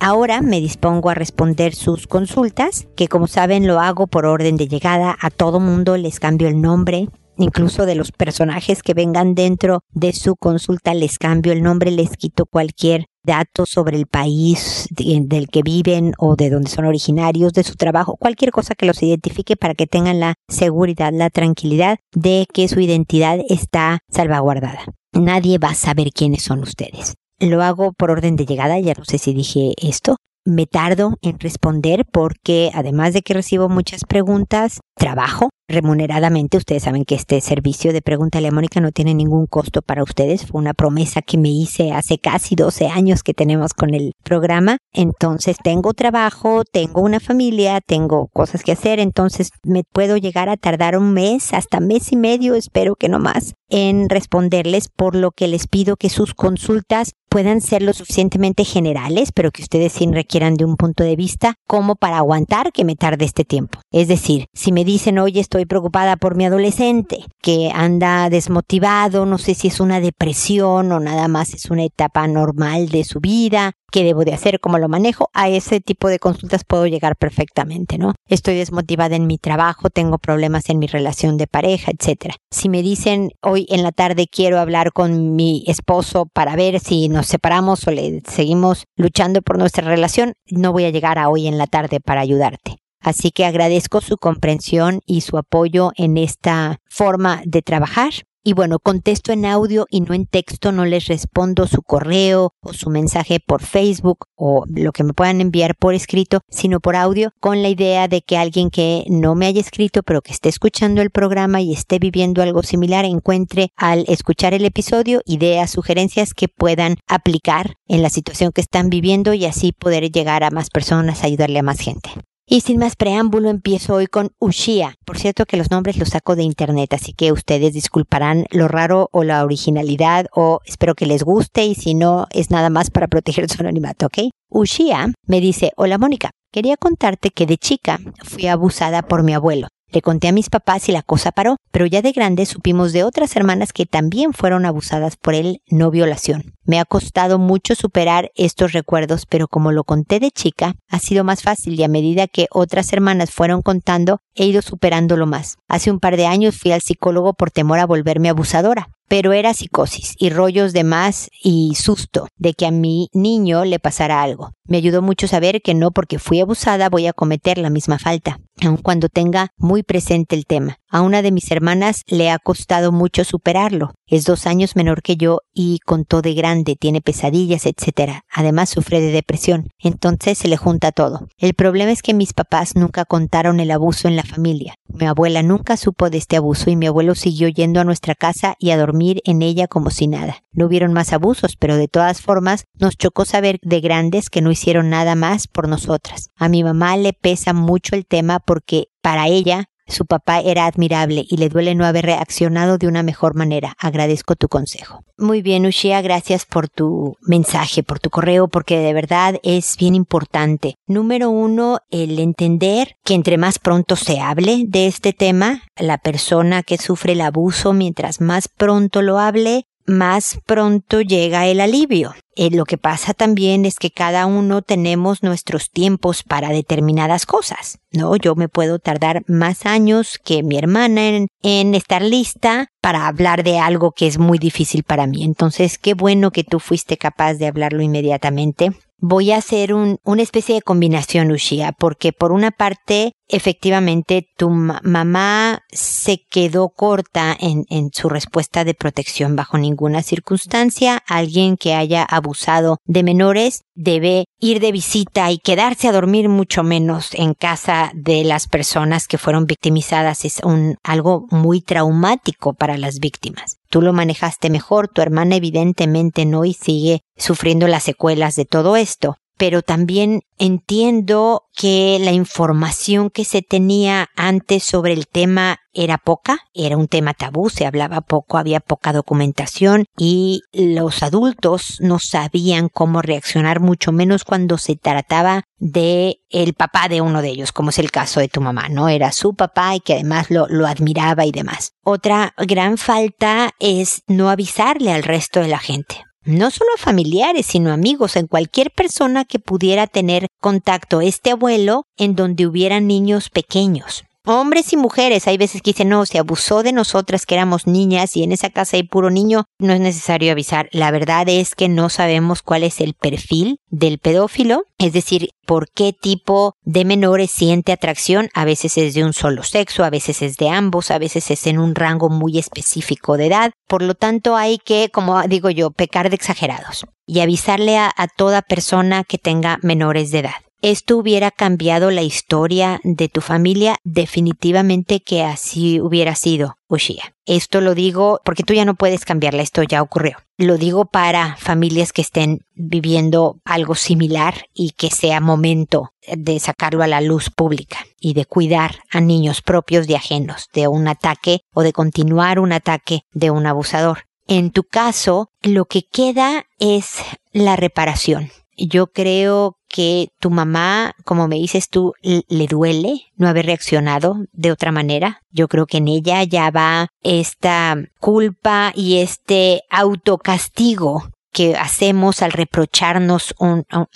Ahora 0.00 0.42
me 0.42 0.60
dispongo 0.60 1.08
a 1.08 1.14
responder 1.14 1.74
sus 1.74 2.06
consultas, 2.06 2.86
que 2.96 3.08
como 3.08 3.26
saben 3.26 3.66
lo 3.66 3.80
hago 3.80 4.06
por 4.06 4.26
orden 4.26 4.58
de 4.58 4.68
llegada. 4.68 5.16
A 5.18 5.30
todo 5.30 5.60
mundo 5.60 5.96
les 5.96 6.20
cambio 6.20 6.48
el 6.48 6.60
nombre, 6.60 7.08
incluso 7.36 7.86
de 7.86 7.94
los 7.94 8.12
personajes 8.12 8.82
que 8.82 8.94
vengan 8.94 9.34
dentro 9.34 9.80
de 9.92 10.12
su 10.12 10.36
consulta 10.36 10.94
les 10.94 11.18
cambio 11.18 11.52
el 11.52 11.62
nombre, 11.62 11.90
les 11.90 12.16
quito 12.16 12.46
cualquier 12.46 13.06
dato 13.24 13.66
sobre 13.66 13.96
el 13.96 14.06
país 14.06 14.86
del 14.90 15.48
que 15.48 15.62
viven 15.62 16.12
o 16.18 16.36
de 16.36 16.50
donde 16.50 16.70
son 16.70 16.84
originarios, 16.84 17.52
de 17.52 17.64
su 17.64 17.74
trabajo, 17.74 18.16
cualquier 18.16 18.50
cosa 18.50 18.74
que 18.74 18.86
los 18.86 19.02
identifique 19.02 19.56
para 19.56 19.74
que 19.74 19.86
tengan 19.86 20.20
la 20.20 20.34
seguridad, 20.48 21.12
la 21.12 21.30
tranquilidad 21.30 21.98
de 22.12 22.46
que 22.52 22.68
su 22.68 22.80
identidad 22.80 23.38
está 23.48 24.00
salvaguardada. 24.10 24.84
Nadie 25.12 25.58
va 25.58 25.70
a 25.70 25.74
saber 25.74 26.10
quiénes 26.12 26.42
son 26.42 26.60
ustedes. 26.60 27.14
Lo 27.40 27.62
hago 27.62 27.92
por 27.92 28.10
orden 28.10 28.36
de 28.36 28.46
llegada, 28.46 28.78
ya 28.78 28.94
no 28.96 29.04
sé 29.04 29.18
si 29.18 29.32
dije 29.32 29.74
esto. 29.78 30.16
Me 30.46 30.66
tardo 30.66 31.16
en 31.22 31.38
responder 31.40 32.04
porque 32.04 32.70
además 32.74 33.14
de 33.14 33.22
que 33.22 33.32
recibo 33.32 33.70
muchas 33.70 34.04
preguntas, 34.04 34.80
trabajo 34.94 35.48
remuneradamente. 35.68 36.56
Ustedes 36.56 36.82
saben 36.82 37.04
que 37.04 37.14
este 37.14 37.40
servicio 37.40 37.92
de 37.92 38.02
Pregunta 38.02 38.38
a 38.38 38.50
Mónica 38.50 38.80
no 38.80 38.92
tiene 38.92 39.14
ningún 39.14 39.46
costo 39.46 39.82
para 39.82 40.02
ustedes. 40.02 40.46
Fue 40.46 40.60
una 40.60 40.74
promesa 40.74 41.22
que 41.22 41.38
me 41.38 41.48
hice 41.48 41.92
hace 41.92 42.18
casi 42.18 42.54
12 42.54 42.88
años 42.88 43.22
que 43.22 43.34
tenemos 43.34 43.72
con 43.72 43.94
el 43.94 44.12
programa. 44.22 44.78
Entonces 44.92 45.56
tengo 45.62 45.94
trabajo, 45.94 46.64
tengo 46.64 47.00
una 47.00 47.20
familia, 47.20 47.80
tengo 47.80 48.28
cosas 48.32 48.62
que 48.62 48.72
hacer. 48.72 49.00
Entonces 49.00 49.50
me 49.62 49.82
puedo 49.84 50.16
llegar 50.16 50.48
a 50.48 50.56
tardar 50.56 50.96
un 50.96 51.12
mes, 51.12 51.52
hasta 51.54 51.80
mes 51.80 52.12
y 52.12 52.16
medio, 52.16 52.54
espero 52.54 52.96
que 52.96 53.08
no 53.08 53.18
más, 53.18 53.54
en 53.68 54.08
responderles, 54.08 54.88
por 54.88 55.14
lo 55.14 55.30
que 55.30 55.48
les 55.48 55.66
pido 55.66 55.96
que 55.96 56.10
sus 56.10 56.34
consultas 56.34 57.12
puedan 57.34 57.60
ser 57.60 57.82
lo 57.82 57.92
suficientemente 57.92 58.64
generales, 58.64 59.32
pero 59.34 59.50
que 59.50 59.62
ustedes 59.62 59.92
sí 59.92 60.06
requieran 60.08 60.54
de 60.54 60.64
un 60.64 60.76
punto 60.76 61.02
de 61.02 61.16
vista 61.16 61.56
como 61.66 61.96
para 61.96 62.18
aguantar 62.18 62.70
que 62.70 62.84
me 62.84 62.94
tarde 62.94 63.24
este 63.24 63.44
tiempo. 63.44 63.80
Es 63.90 64.06
decir, 64.06 64.46
si 64.54 64.70
me 64.70 64.84
dicen, 64.84 65.18
oye, 65.18 65.40
estoy 65.54 65.66
preocupada 65.66 66.16
por 66.16 66.34
mi 66.34 66.46
adolescente, 66.46 67.26
que 67.40 67.70
anda 67.72 68.28
desmotivado, 68.28 69.24
no 69.24 69.38
sé 69.38 69.54
si 69.54 69.68
es 69.68 69.78
una 69.78 70.00
depresión 70.00 70.90
o 70.90 70.98
nada 70.98 71.28
más 71.28 71.54
es 71.54 71.70
una 71.70 71.84
etapa 71.84 72.26
normal 72.26 72.88
de 72.88 73.04
su 73.04 73.20
vida, 73.20 73.74
qué 73.92 74.02
debo 74.02 74.24
de 74.24 74.34
hacer, 74.34 74.58
cómo 74.58 74.78
lo 74.78 74.88
manejo, 74.88 75.30
a 75.32 75.48
ese 75.48 75.80
tipo 75.80 76.08
de 76.08 76.18
consultas 76.18 76.64
puedo 76.66 76.88
llegar 76.88 77.14
perfectamente, 77.14 77.98
¿no? 77.98 78.14
Estoy 78.28 78.56
desmotivada 78.56 79.14
en 79.14 79.28
mi 79.28 79.38
trabajo, 79.38 79.90
tengo 79.90 80.18
problemas 80.18 80.68
en 80.70 80.80
mi 80.80 80.88
relación 80.88 81.36
de 81.36 81.46
pareja, 81.46 81.92
etcétera. 81.96 82.34
Si 82.50 82.68
me 82.68 82.82
dicen 82.82 83.30
hoy 83.40 83.68
en 83.70 83.84
la 83.84 83.92
tarde 83.92 84.26
quiero 84.26 84.58
hablar 84.58 84.90
con 84.90 85.36
mi 85.36 85.62
esposo 85.68 86.26
para 86.26 86.56
ver 86.56 86.80
si 86.80 87.08
nos 87.08 87.28
separamos 87.28 87.86
o 87.86 87.92
le 87.92 88.22
seguimos 88.26 88.86
luchando 88.96 89.40
por 89.40 89.56
nuestra 89.56 89.86
relación, 89.86 90.32
no 90.50 90.72
voy 90.72 90.86
a 90.86 90.90
llegar 90.90 91.16
a 91.16 91.28
hoy 91.28 91.46
en 91.46 91.58
la 91.58 91.68
tarde 91.68 92.00
para 92.00 92.22
ayudarte. 92.22 92.83
Así 93.04 93.30
que 93.30 93.44
agradezco 93.44 94.00
su 94.00 94.16
comprensión 94.16 95.02
y 95.04 95.20
su 95.20 95.36
apoyo 95.36 95.92
en 95.96 96.16
esta 96.16 96.80
forma 96.88 97.42
de 97.44 97.60
trabajar. 97.60 98.12
Y 98.46 98.52
bueno, 98.52 98.78
contesto 98.78 99.32
en 99.32 99.46
audio 99.46 99.86
y 99.88 100.02
no 100.02 100.12
en 100.12 100.26
texto, 100.26 100.70
no 100.70 100.84
les 100.84 101.06
respondo 101.06 101.66
su 101.66 101.80
correo 101.80 102.52
o 102.60 102.74
su 102.74 102.90
mensaje 102.90 103.40
por 103.40 103.62
Facebook 103.62 104.26
o 104.36 104.64
lo 104.68 104.92
que 104.92 105.02
me 105.02 105.14
puedan 105.14 105.40
enviar 105.40 105.74
por 105.76 105.94
escrito, 105.94 106.40
sino 106.50 106.80
por 106.80 106.94
audio, 106.94 107.30
con 107.40 107.62
la 107.62 107.70
idea 107.70 108.06
de 108.06 108.20
que 108.20 108.36
alguien 108.36 108.68
que 108.68 109.04
no 109.08 109.34
me 109.34 109.46
haya 109.46 109.62
escrito, 109.62 110.02
pero 110.02 110.20
que 110.20 110.32
esté 110.32 110.50
escuchando 110.50 111.00
el 111.00 111.10
programa 111.10 111.62
y 111.62 111.72
esté 111.72 111.98
viviendo 111.98 112.42
algo 112.42 112.62
similar, 112.62 113.06
encuentre 113.06 113.70
al 113.76 114.04
escuchar 114.08 114.52
el 114.52 114.66
episodio 114.66 115.22
ideas, 115.24 115.70
sugerencias 115.70 116.34
que 116.34 116.48
puedan 116.48 116.96
aplicar 117.06 117.76
en 117.86 118.02
la 118.02 118.10
situación 118.10 118.52
que 118.52 118.60
están 118.60 118.90
viviendo 118.90 119.32
y 119.32 119.46
así 119.46 119.72
poder 119.72 120.10
llegar 120.10 120.44
a 120.44 120.50
más 120.50 120.68
personas, 120.68 121.24
ayudarle 121.24 121.60
a 121.60 121.62
más 121.62 121.80
gente. 121.80 122.10
Y 122.46 122.60
sin 122.60 122.78
más 122.78 122.94
preámbulo 122.94 123.48
empiezo 123.48 123.94
hoy 123.94 124.06
con 124.06 124.32
Ushia. 124.38 124.96
Por 125.06 125.16
cierto 125.16 125.46
que 125.46 125.56
los 125.56 125.70
nombres 125.70 125.96
los 125.96 126.10
saco 126.10 126.36
de 126.36 126.42
internet, 126.42 126.92
así 126.92 127.14
que 127.14 127.32
ustedes 127.32 127.72
disculparán 127.72 128.44
lo 128.50 128.68
raro 128.68 129.08
o 129.12 129.24
la 129.24 129.44
originalidad 129.44 130.26
o 130.34 130.60
espero 130.66 130.94
que 130.94 131.06
les 131.06 131.22
guste 131.22 131.64
y 131.64 131.74
si 131.74 131.94
no 131.94 132.26
es 132.30 132.50
nada 132.50 132.68
más 132.68 132.90
para 132.90 133.08
proteger 133.08 133.48
su 133.48 133.62
anonimato, 133.62 134.06
¿ok? 134.06 134.28
Ushia 134.50 135.14
me 135.26 135.40
dice, 135.40 135.72
hola 135.76 135.96
Mónica, 135.96 136.32
quería 136.52 136.76
contarte 136.76 137.30
que 137.30 137.46
de 137.46 137.56
chica 137.56 137.98
fui 138.22 138.46
abusada 138.46 139.00
por 139.00 139.22
mi 139.22 139.32
abuelo. 139.32 139.68
Le 139.94 140.02
conté 140.02 140.26
a 140.26 140.32
mis 140.32 140.50
papás 140.50 140.88
y 140.88 140.92
la 140.92 141.04
cosa 141.04 141.30
paró, 141.30 141.56
pero 141.70 141.86
ya 141.86 142.02
de 142.02 142.10
grande 142.10 142.46
supimos 142.46 142.92
de 142.92 143.04
otras 143.04 143.36
hermanas 143.36 143.72
que 143.72 143.86
también 143.86 144.32
fueron 144.32 144.66
abusadas 144.66 145.16
por 145.16 145.34
él, 145.34 145.62
no 145.68 145.92
violación. 145.92 146.56
Me 146.64 146.80
ha 146.80 146.84
costado 146.84 147.38
mucho 147.38 147.76
superar 147.76 148.32
estos 148.34 148.72
recuerdos, 148.72 149.24
pero 149.24 149.46
como 149.46 149.70
lo 149.70 149.84
conté 149.84 150.18
de 150.18 150.32
chica, 150.32 150.74
ha 150.88 150.98
sido 150.98 151.22
más 151.22 151.42
fácil 151.42 151.78
y 151.78 151.84
a 151.84 151.88
medida 151.88 152.26
que 152.26 152.48
otras 152.50 152.92
hermanas 152.92 153.30
fueron 153.30 153.62
contando, 153.62 154.18
he 154.34 154.46
ido 154.46 154.62
superándolo 154.62 155.26
más. 155.26 155.58
Hace 155.68 155.92
un 155.92 156.00
par 156.00 156.16
de 156.16 156.26
años 156.26 156.58
fui 156.58 156.72
al 156.72 156.80
psicólogo 156.80 157.32
por 157.32 157.52
temor 157.52 157.78
a 157.78 157.86
volverme 157.86 158.28
abusadora 158.28 158.88
pero 159.08 159.32
era 159.32 159.54
psicosis 159.54 160.14
y 160.18 160.30
rollos 160.30 160.72
de 160.72 160.84
más 160.84 161.30
y 161.42 161.74
susto 161.74 162.28
de 162.36 162.54
que 162.54 162.66
a 162.66 162.70
mi 162.70 163.08
niño 163.12 163.64
le 163.64 163.78
pasara 163.78 164.22
algo. 164.22 164.52
Me 164.66 164.78
ayudó 164.78 165.02
mucho 165.02 165.28
saber 165.28 165.60
que 165.60 165.74
no 165.74 165.90
porque 165.90 166.18
fui 166.18 166.40
abusada 166.40 166.88
voy 166.88 167.06
a 167.06 167.12
cometer 167.12 167.58
la 167.58 167.68
misma 167.68 167.98
falta, 167.98 168.38
aun 168.62 168.78
cuando 168.78 169.10
tenga 169.10 169.48
muy 169.58 169.82
presente 169.82 170.34
el 170.34 170.46
tema. 170.46 170.78
A 170.88 171.02
una 171.02 171.22
de 171.22 171.32
mis 171.32 171.50
hermanas 171.50 172.02
le 172.06 172.30
ha 172.30 172.38
costado 172.38 172.92
mucho 172.92 173.24
superarlo. 173.24 173.92
Es 174.06 174.24
dos 174.24 174.46
años 174.46 174.76
menor 174.76 175.02
que 175.02 175.16
yo 175.16 175.40
y 175.52 175.80
contó 175.84 176.22
de 176.22 176.34
grande, 176.34 176.76
tiene 176.76 177.00
pesadillas, 177.00 177.66
etc. 177.66 178.20
Además 178.32 178.70
sufre 178.70 179.00
de 179.00 179.10
depresión. 179.10 179.68
Entonces 179.80 180.38
se 180.38 180.48
le 180.48 180.56
junta 180.56 180.92
todo. 180.92 181.26
El 181.36 181.54
problema 181.54 181.90
es 181.90 182.00
que 182.00 182.14
mis 182.14 182.32
papás 182.32 182.76
nunca 182.76 183.04
contaron 183.04 183.60
el 183.60 183.72
abuso 183.72 184.06
en 184.08 184.16
la 184.16 184.22
familia. 184.22 184.76
Mi 184.88 185.06
abuela 185.06 185.42
nunca 185.42 185.76
supo 185.76 186.08
de 186.08 186.18
este 186.18 186.36
abuso 186.36 186.70
y 186.70 186.76
mi 186.76 186.86
abuelo 186.86 187.16
siguió 187.16 187.48
yendo 187.48 187.80
a 187.80 187.84
nuestra 187.84 188.14
casa 188.14 188.54
y 188.60 188.70
a 188.70 188.78
dormir 188.78 188.93
en 189.24 189.42
ella 189.42 189.68
como 189.68 189.90
si 189.90 190.06
nada. 190.06 190.44
No 190.52 190.66
hubieron 190.66 190.92
más 190.92 191.12
abusos, 191.12 191.56
pero 191.56 191.76
de 191.76 191.88
todas 191.88 192.20
formas 192.20 192.64
nos 192.78 192.96
chocó 192.96 193.24
saber 193.24 193.58
de 193.62 193.80
grandes 193.80 194.30
que 194.30 194.40
no 194.40 194.50
hicieron 194.50 194.90
nada 194.90 195.14
más 195.14 195.46
por 195.46 195.68
nosotras. 195.68 196.30
A 196.36 196.48
mi 196.48 196.64
mamá 196.64 196.96
le 196.96 197.12
pesa 197.12 197.52
mucho 197.52 197.94
el 197.96 198.06
tema 198.06 198.40
porque 198.40 198.88
para 199.02 199.28
ella 199.28 199.68
su 199.86 200.06
papá 200.06 200.40
era 200.40 200.66
admirable 200.66 201.24
y 201.28 201.36
le 201.36 201.48
duele 201.48 201.74
no 201.74 201.84
haber 201.84 202.06
reaccionado 202.06 202.78
de 202.78 202.86
una 202.86 203.02
mejor 203.02 203.34
manera. 203.34 203.74
Agradezco 203.78 204.34
tu 204.34 204.48
consejo. 204.48 205.04
Muy 205.16 205.42
bien, 205.42 205.66
Ushia, 205.66 206.00
gracias 206.02 206.44
por 206.44 206.68
tu 206.68 207.16
mensaje, 207.22 207.82
por 207.82 208.00
tu 208.00 208.10
correo, 208.10 208.48
porque 208.48 208.78
de 208.78 208.92
verdad 208.92 209.36
es 209.42 209.76
bien 209.76 209.94
importante. 209.94 210.74
Número 210.86 211.30
uno, 211.30 211.78
el 211.90 212.18
entender 212.18 212.96
que 213.04 213.14
entre 213.14 213.38
más 213.38 213.58
pronto 213.58 213.96
se 213.96 214.20
hable 214.20 214.64
de 214.66 214.86
este 214.86 215.12
tema, 215.12 215.62
la 215.76 215.98
persona 215.98 216.62
que 216.62 216.78
sufre 216.78 217.12
el 217.12 217.20
abuso, 217.20 217.72
mientras 217.72 218.20
más 218.20 218.48
pronto 218.48 219.02
lo 219.02 219.18
hable, 219.18 219.66
más 219.86 220.38
pronto 220.46 221.00
llega 221.00 221.46
el 221.46 221.60
alivio. 221.60 222.14
Eh, 222.36 222.50
lo 222.50 222.64
que 222.64 222.78
pasa 222.78 223.14
también 223.14 223.64
es 223.64 223.78
que 223.78 223.90
cada 223.90 224.26
uno 224.26 224.62
tenemos 224.62 225.22
nuestros 225.22 225.70
tiempos 225.70 226.22
para 226.22 226.50
determinadas 226.50 227.26
cosas, 227.26 227.78
¿no? 227.92 228.16
Yo 228.16 228.34
me 228.34 228.48
puedo 228.48 228.78
tardar 228.78 229.22
más 229.28 229.66
años 229.66 230.18
que 230.22 230.42
mi 230.42 230.58
hermana 230.58 231.26
en, 231.42 231.74
estar 231.74 232.02
lista 232.02 232.68
para 232.80 233.06
hablar 233.06 233.44
de 233.44 233.58
algo 233.58 233.92
que 233.92 234.06
es 234.06 234.18
muy 234.18 234.38
difícil 234.38 234.82
para 234.82 235.06
mí. 235.06 235.24
Entonces, 235.24 235.78
qué 235.78 235.94
bueno 235.94 236.30
que 236.30 236.44
tú 236.44 236.60
fuiste 236.60 236.96
capaz 236.96 237.34
de 237.34 237.46
hablarlo 237.46 237.82
inmediatamente 237.82 238.72
voy 239.06 239.32
a 239.32 239.36
hacer 239.36 239.74
un, 239.74 239.98
una 240.02 240.22
especie 240.22 240.54
de 240.54 240.62
combinación, 240.62 241.30
Ushia, 241.30 241.72
porque 241.72 242.12
por 242.14 242.32
una 242.32 242.50
parte, 242.50 243.12
efectivamente, 243.28 244.26
tu 244.36 244.48
mamá 244.48 245.60
se 245.70 246.24
quedó 246.30 246.70
corta 246.70 247.36
en, 247.38 247.66
en 247.68 247.90
su 247.92 248.08
respuesta 248.08 248.64
de 248.64 248.72
protección 248.72 249.36
bajo 249.36 249.58
ninguna 249.58 250.02
circunstancia. 250.02 251.02
Alguien 251.06 251.58
que 251.58 251.74
haya 251.74 252.02
abusado 252.24 252.78
de 252.86 253.02
menores 253.02 253.62
debe 253.74 254.24
ir 254.40 254.60
de 254.60 254.72
visita 254.72 255.30
y 255.30 255.38
quedarse 255.38 255.88
a 255.88 255.92
dormir 255.92 256.28
mucho 256.28 256.62
menos 256.62 257.10
en 257.14 257.34
casa 257.34 257.90
de 257.94 258.24
las 258.24 258.48
personas 258.48 259.06
que 259.06 259.18
fueron 259.18 259.46
victimizadas. 259.46 260.24
Es 260.24 260.40
un, 260.42 260.76
algo 260.82 261.26
muy 261.30 261.60
traumático 261.60 262.54
para 262.54 262.78
las 262.78 262.98
víctimas. 262.98 263.58
Tú 263.68 263.82
lo 263.82 263.92
manejaste 263.92 264.50
mejor, 264.50 264.88
tu 264.88 265.02
hermana 265.02 265.36
evidentemente 265.36 266.24
no 266.24 266.44
y 266.44 266.54
sigue 266.54 267.00
sufriendo 267.16 267.68
las 267.68 267.82
secuelas 267.84 268.36
de 268.36 268.44
todo 268.44 268.76
esto 268.76 269.16
pero 269.36 269.62
también 269.62 270.22
entiendo 270.38 271.44
que 271.54 271.98
la 272.00 272.12
información 272.12 273.10
que 273.10 273.24
se 273.24 273.42
tenía 273.42 274.08
antes 274.16 274.64
sobre 274.64 274.92
el 274.92 275.06
tema 275.06 275.58
era 275.72 275.98
poca, 275.98 276.38
era 276.54 276.76
un 276.76 276.86
tema 276.86 277.14
tabú, 277.14 277.50
se 277.50 277.66
hablaba 277.66 278.00
poco, 278.00 278.38
había 278.38 278.60
poca 278.60 278.92
documentación 278.92 279.86
y 279.96 280.42
los 280.52 281.02
adultos 281.02 281.78
no 281.80 281.98
sabían 281.98 282.68
cómo 282.68 283.02
reaccionar, 283.02 283.60
mucho 283.60 283.90
menos 283.92 284.24
cuando 284.24 284.56
se 284.58 284.76
trataba 284.76 285.42
de 285.58 286.20
el 286.30 286.54
papá 286.54 286.88
de 286.88 287.00
uno 287.00 287.22
de 287.22 287.30
ellos, 287.30 287.52
como 287.52 287.70
es 287.70 287.78
el 287.78 287.90
caso 287.90 288.20
de 288.20 288.28
tu 288.28 288.40
mamá, 288.40 288.68
¿no? 288.68 288.88
Era 288.88 289.12
su 289.12 289.34
papá 289.34 289.74
y 289.74 289.80
que 289.80 289.94
además 289.94 290.30
lo, 290.30 290.46
lo 290.48 290.66
admiraba 290.66 291.26
y 291.26 291.32
demás. 291.32 291.72
Otra 291.82 292.34
gran 292.36 292.78
falta 292.78 293.50
es 293.58 294.02
no 294.06 294.30
avisarle 294.30 294.92
al 294.92 295.02
resto 295.02 295.40
de 295.40 295.48
la 295.48 295.58
gente 295.58 296.04
no 296.24 296.50
solo 296.50 296.70
a 296.74 296.80
familiares, 296.80 297.46
sino 297.46 297.72
amigos, 297.72 298.16
en 298.16 298.26
cualquier 298.26 298.70
persona 298.70 299.24
que 299.24 299.38
pudiera 299.38 299.86
tener 299.86 300.28
contacto 300.40 301.00
este 301.00 301.30
abuelo 301.30 301.84
en 301.96 302.14
donde 302.14 302.46
hubiera 302.46 302.80
niños 302.80 303.30
pequeños. 303.30 304.04
Hombres 304.26 304.72
y 304.72 304.78
mujeres, 304.78 305.28
hay 305.28 305.36
veces 305.36 305.60
que 305.60 305.72
dicen, 305.72 305.90
no, 305.90 306.06
se 306.06 306.18
abusó 306.18 306.62
de 306.62 306.72
nosotras 306.72 307.26
que 307.26 307.34
éramos 307.34 307.66
niñas 307.66 308.16
y 308.16 308.22
en 308.22 308.32
esa 308.32 308.48
casa 308.48 308.78
hay 308.78 308.82
puro 308.82 309.10
niño, 309.10 309.44
no 309.58 309.74
es 309.74 309.80
necesario 309.80 310.32
avisar. 310.32 310.70
La 310.72 310.90
verdad 310.90 311.28
es 311.28 311.54
que 311.54 311.68
no 311.68 311.90
sabemos 311.90 312.40
cuál 312.40 312.62
es 312.62 312.80
el 312.80 312.94
perfil 312.94 313.58
del 313.68 313.98
pedófilo, 313.98 314.62
es 314.78 314.94
decir, 314.94 315.28
por 315.46 315.68
qué 315.68 315.92
tipo 315.92 316.54
de 316.62 316.86
menores 316.86 317.32
siente 317.32 317.70
atracción. 317.70 318.30
A 318.32 318.46
veces 318.46 318.78
es 318.78 318.94
de 318.94 319.04
un 319.04 319.12
solo 319.12 319.42
sexo, 319.42 319.84
a 319.84 319.90
veces 319.90 320.22
es 320.22 320.38
de 320.38 320.48
ambos, 320.48 320.90
a 320.90 320.98
veces 320.98 321.30
es 321.30 321.46
en 321.46 321.58
un 321.58 321.74
rango 321.74 322.08
muy 322.08 322.38
específico 322.38 323.18
de 323.18 323.26
edad. 323.26 323.52
Por 323.68 323.82
lo 323.82 323.94
tanto, 323.94 324.36
hay 324.36 324.56
que, 324.56 324.88
como 324.90 325.20
digo 325.24 325.50
yo, 325.50 325.70
pecar 325.70 326.08
de 326.08 326.16
exagerados 326.16 326.86
y 327.06 327.20
avisarle 327.20 327.76
a, 327.76 327.92
a 327.94 328.08
toda 328.08 328.40
persona 328.40 329.04
que 329.04 329.18
tenga 329.18 329.58
menores 329.60 330.10
de 330.12 330.20
edad 330.20 330.44
esto 330.64 330.96
hubiera 330.96 331.30
cambiado 331.30 331.90
la 331.90 332.00
historia 332.00 332.80
de 332.84 333.10
tu 333.10 333.20
familia, 333.20 333.76
definitivamente 333.84 335.00
que 335.00 335.22
así 335.22 335.78
hubiera 335.78 336.14
sido, 336.14 336.56
Ushia. 336.68 337.14
Esto 337.26 337.60
lo 337.60 337.74
digo 337.74 338.20
porque 338.24 338.44
tú 338.44 338.54
ya 338.54 338.64
no 338.64 338.74
puedes 338.74 339.04
cambiarla, 339.04 339.42
esto 339.42 339.62
ya 339.62 339.82
ocurrió. 339.82 340.16
Lo 340.38 340.56
digo 340.56 340.86
para 340.86 341.36
familias 341.36 341.92
que 341.92 342.00
estén 342.00 342.46
viviendo 342.54 343.36
algo 343.44 343.74
similar 343.74 344.46
y 344.54 344.70
que 344.70 344.88
sea 344.88 345.20
momento 345.20 345.92
de 346.16 346.40
sacarlo 346.40 346.82
a 346.82 346.86
la 346.86 347.02
luz 347.02 347.28
pública 347.28 347.80
y 348.00 348.14
de 348.14 348.24
cuidar 348.24 348.76
a 348.90 349.02
niños 349.02 349.42
propios 349.42 349.86
de 349.86 349.96
ajenos 349.96 350.48
de 350.54 350.66
un 350.66 350.88
ataque 350.88 351.40
o 351.52 351.62
de 351.62 351.74
continuar 351.74 352.38
un 352.38 352.52
ataque 352.52 353.02
de 353.12 353.30
un 353.30 353.46
abusador. 353.46 354.06
En 354.26 354.50
tu 354.50 354.64
caso, 354.64 355.30
lo 355.42 355.66
que 355.66 355.82
queda 355.82 356.46
es 356.58 356.96
la 357.32 357.56
reparación. 357.56 358.30
Yo 358.56 358.86
creo 358.86 359.58
que 359.74 360.10
tu 360.20 360.30
mamá, 360.30 360.92
como 361.04 361.26
me 361.26 361.34
dices 361.34 361.68
tú, 361.68 361.94
le 362.00 362.46
duele 362.46 363.08
no 363.16 363.26
haber 363.26 363.46
reaccionado 363.46 364.18
de 364.32 364.52
otra 364.52 364.70
manera. 364.70 365.20
Yo 365.32 365.48
creo 365.48 365.66
que 365.66 365.78
en 365.78 365.88
ella 365.88 366.22
ya 366.22 366.52
va 366.52 366.86
esta 367.02 367.76
culpa 367.98 368.70
y 368.76 368.98
este 368.98 369.62
autocastigo 369.70 371.10
que 371.32 371.56
hacemos 371.56 372.22
al 372.22 372.30
reprocharnos 372.30 373.34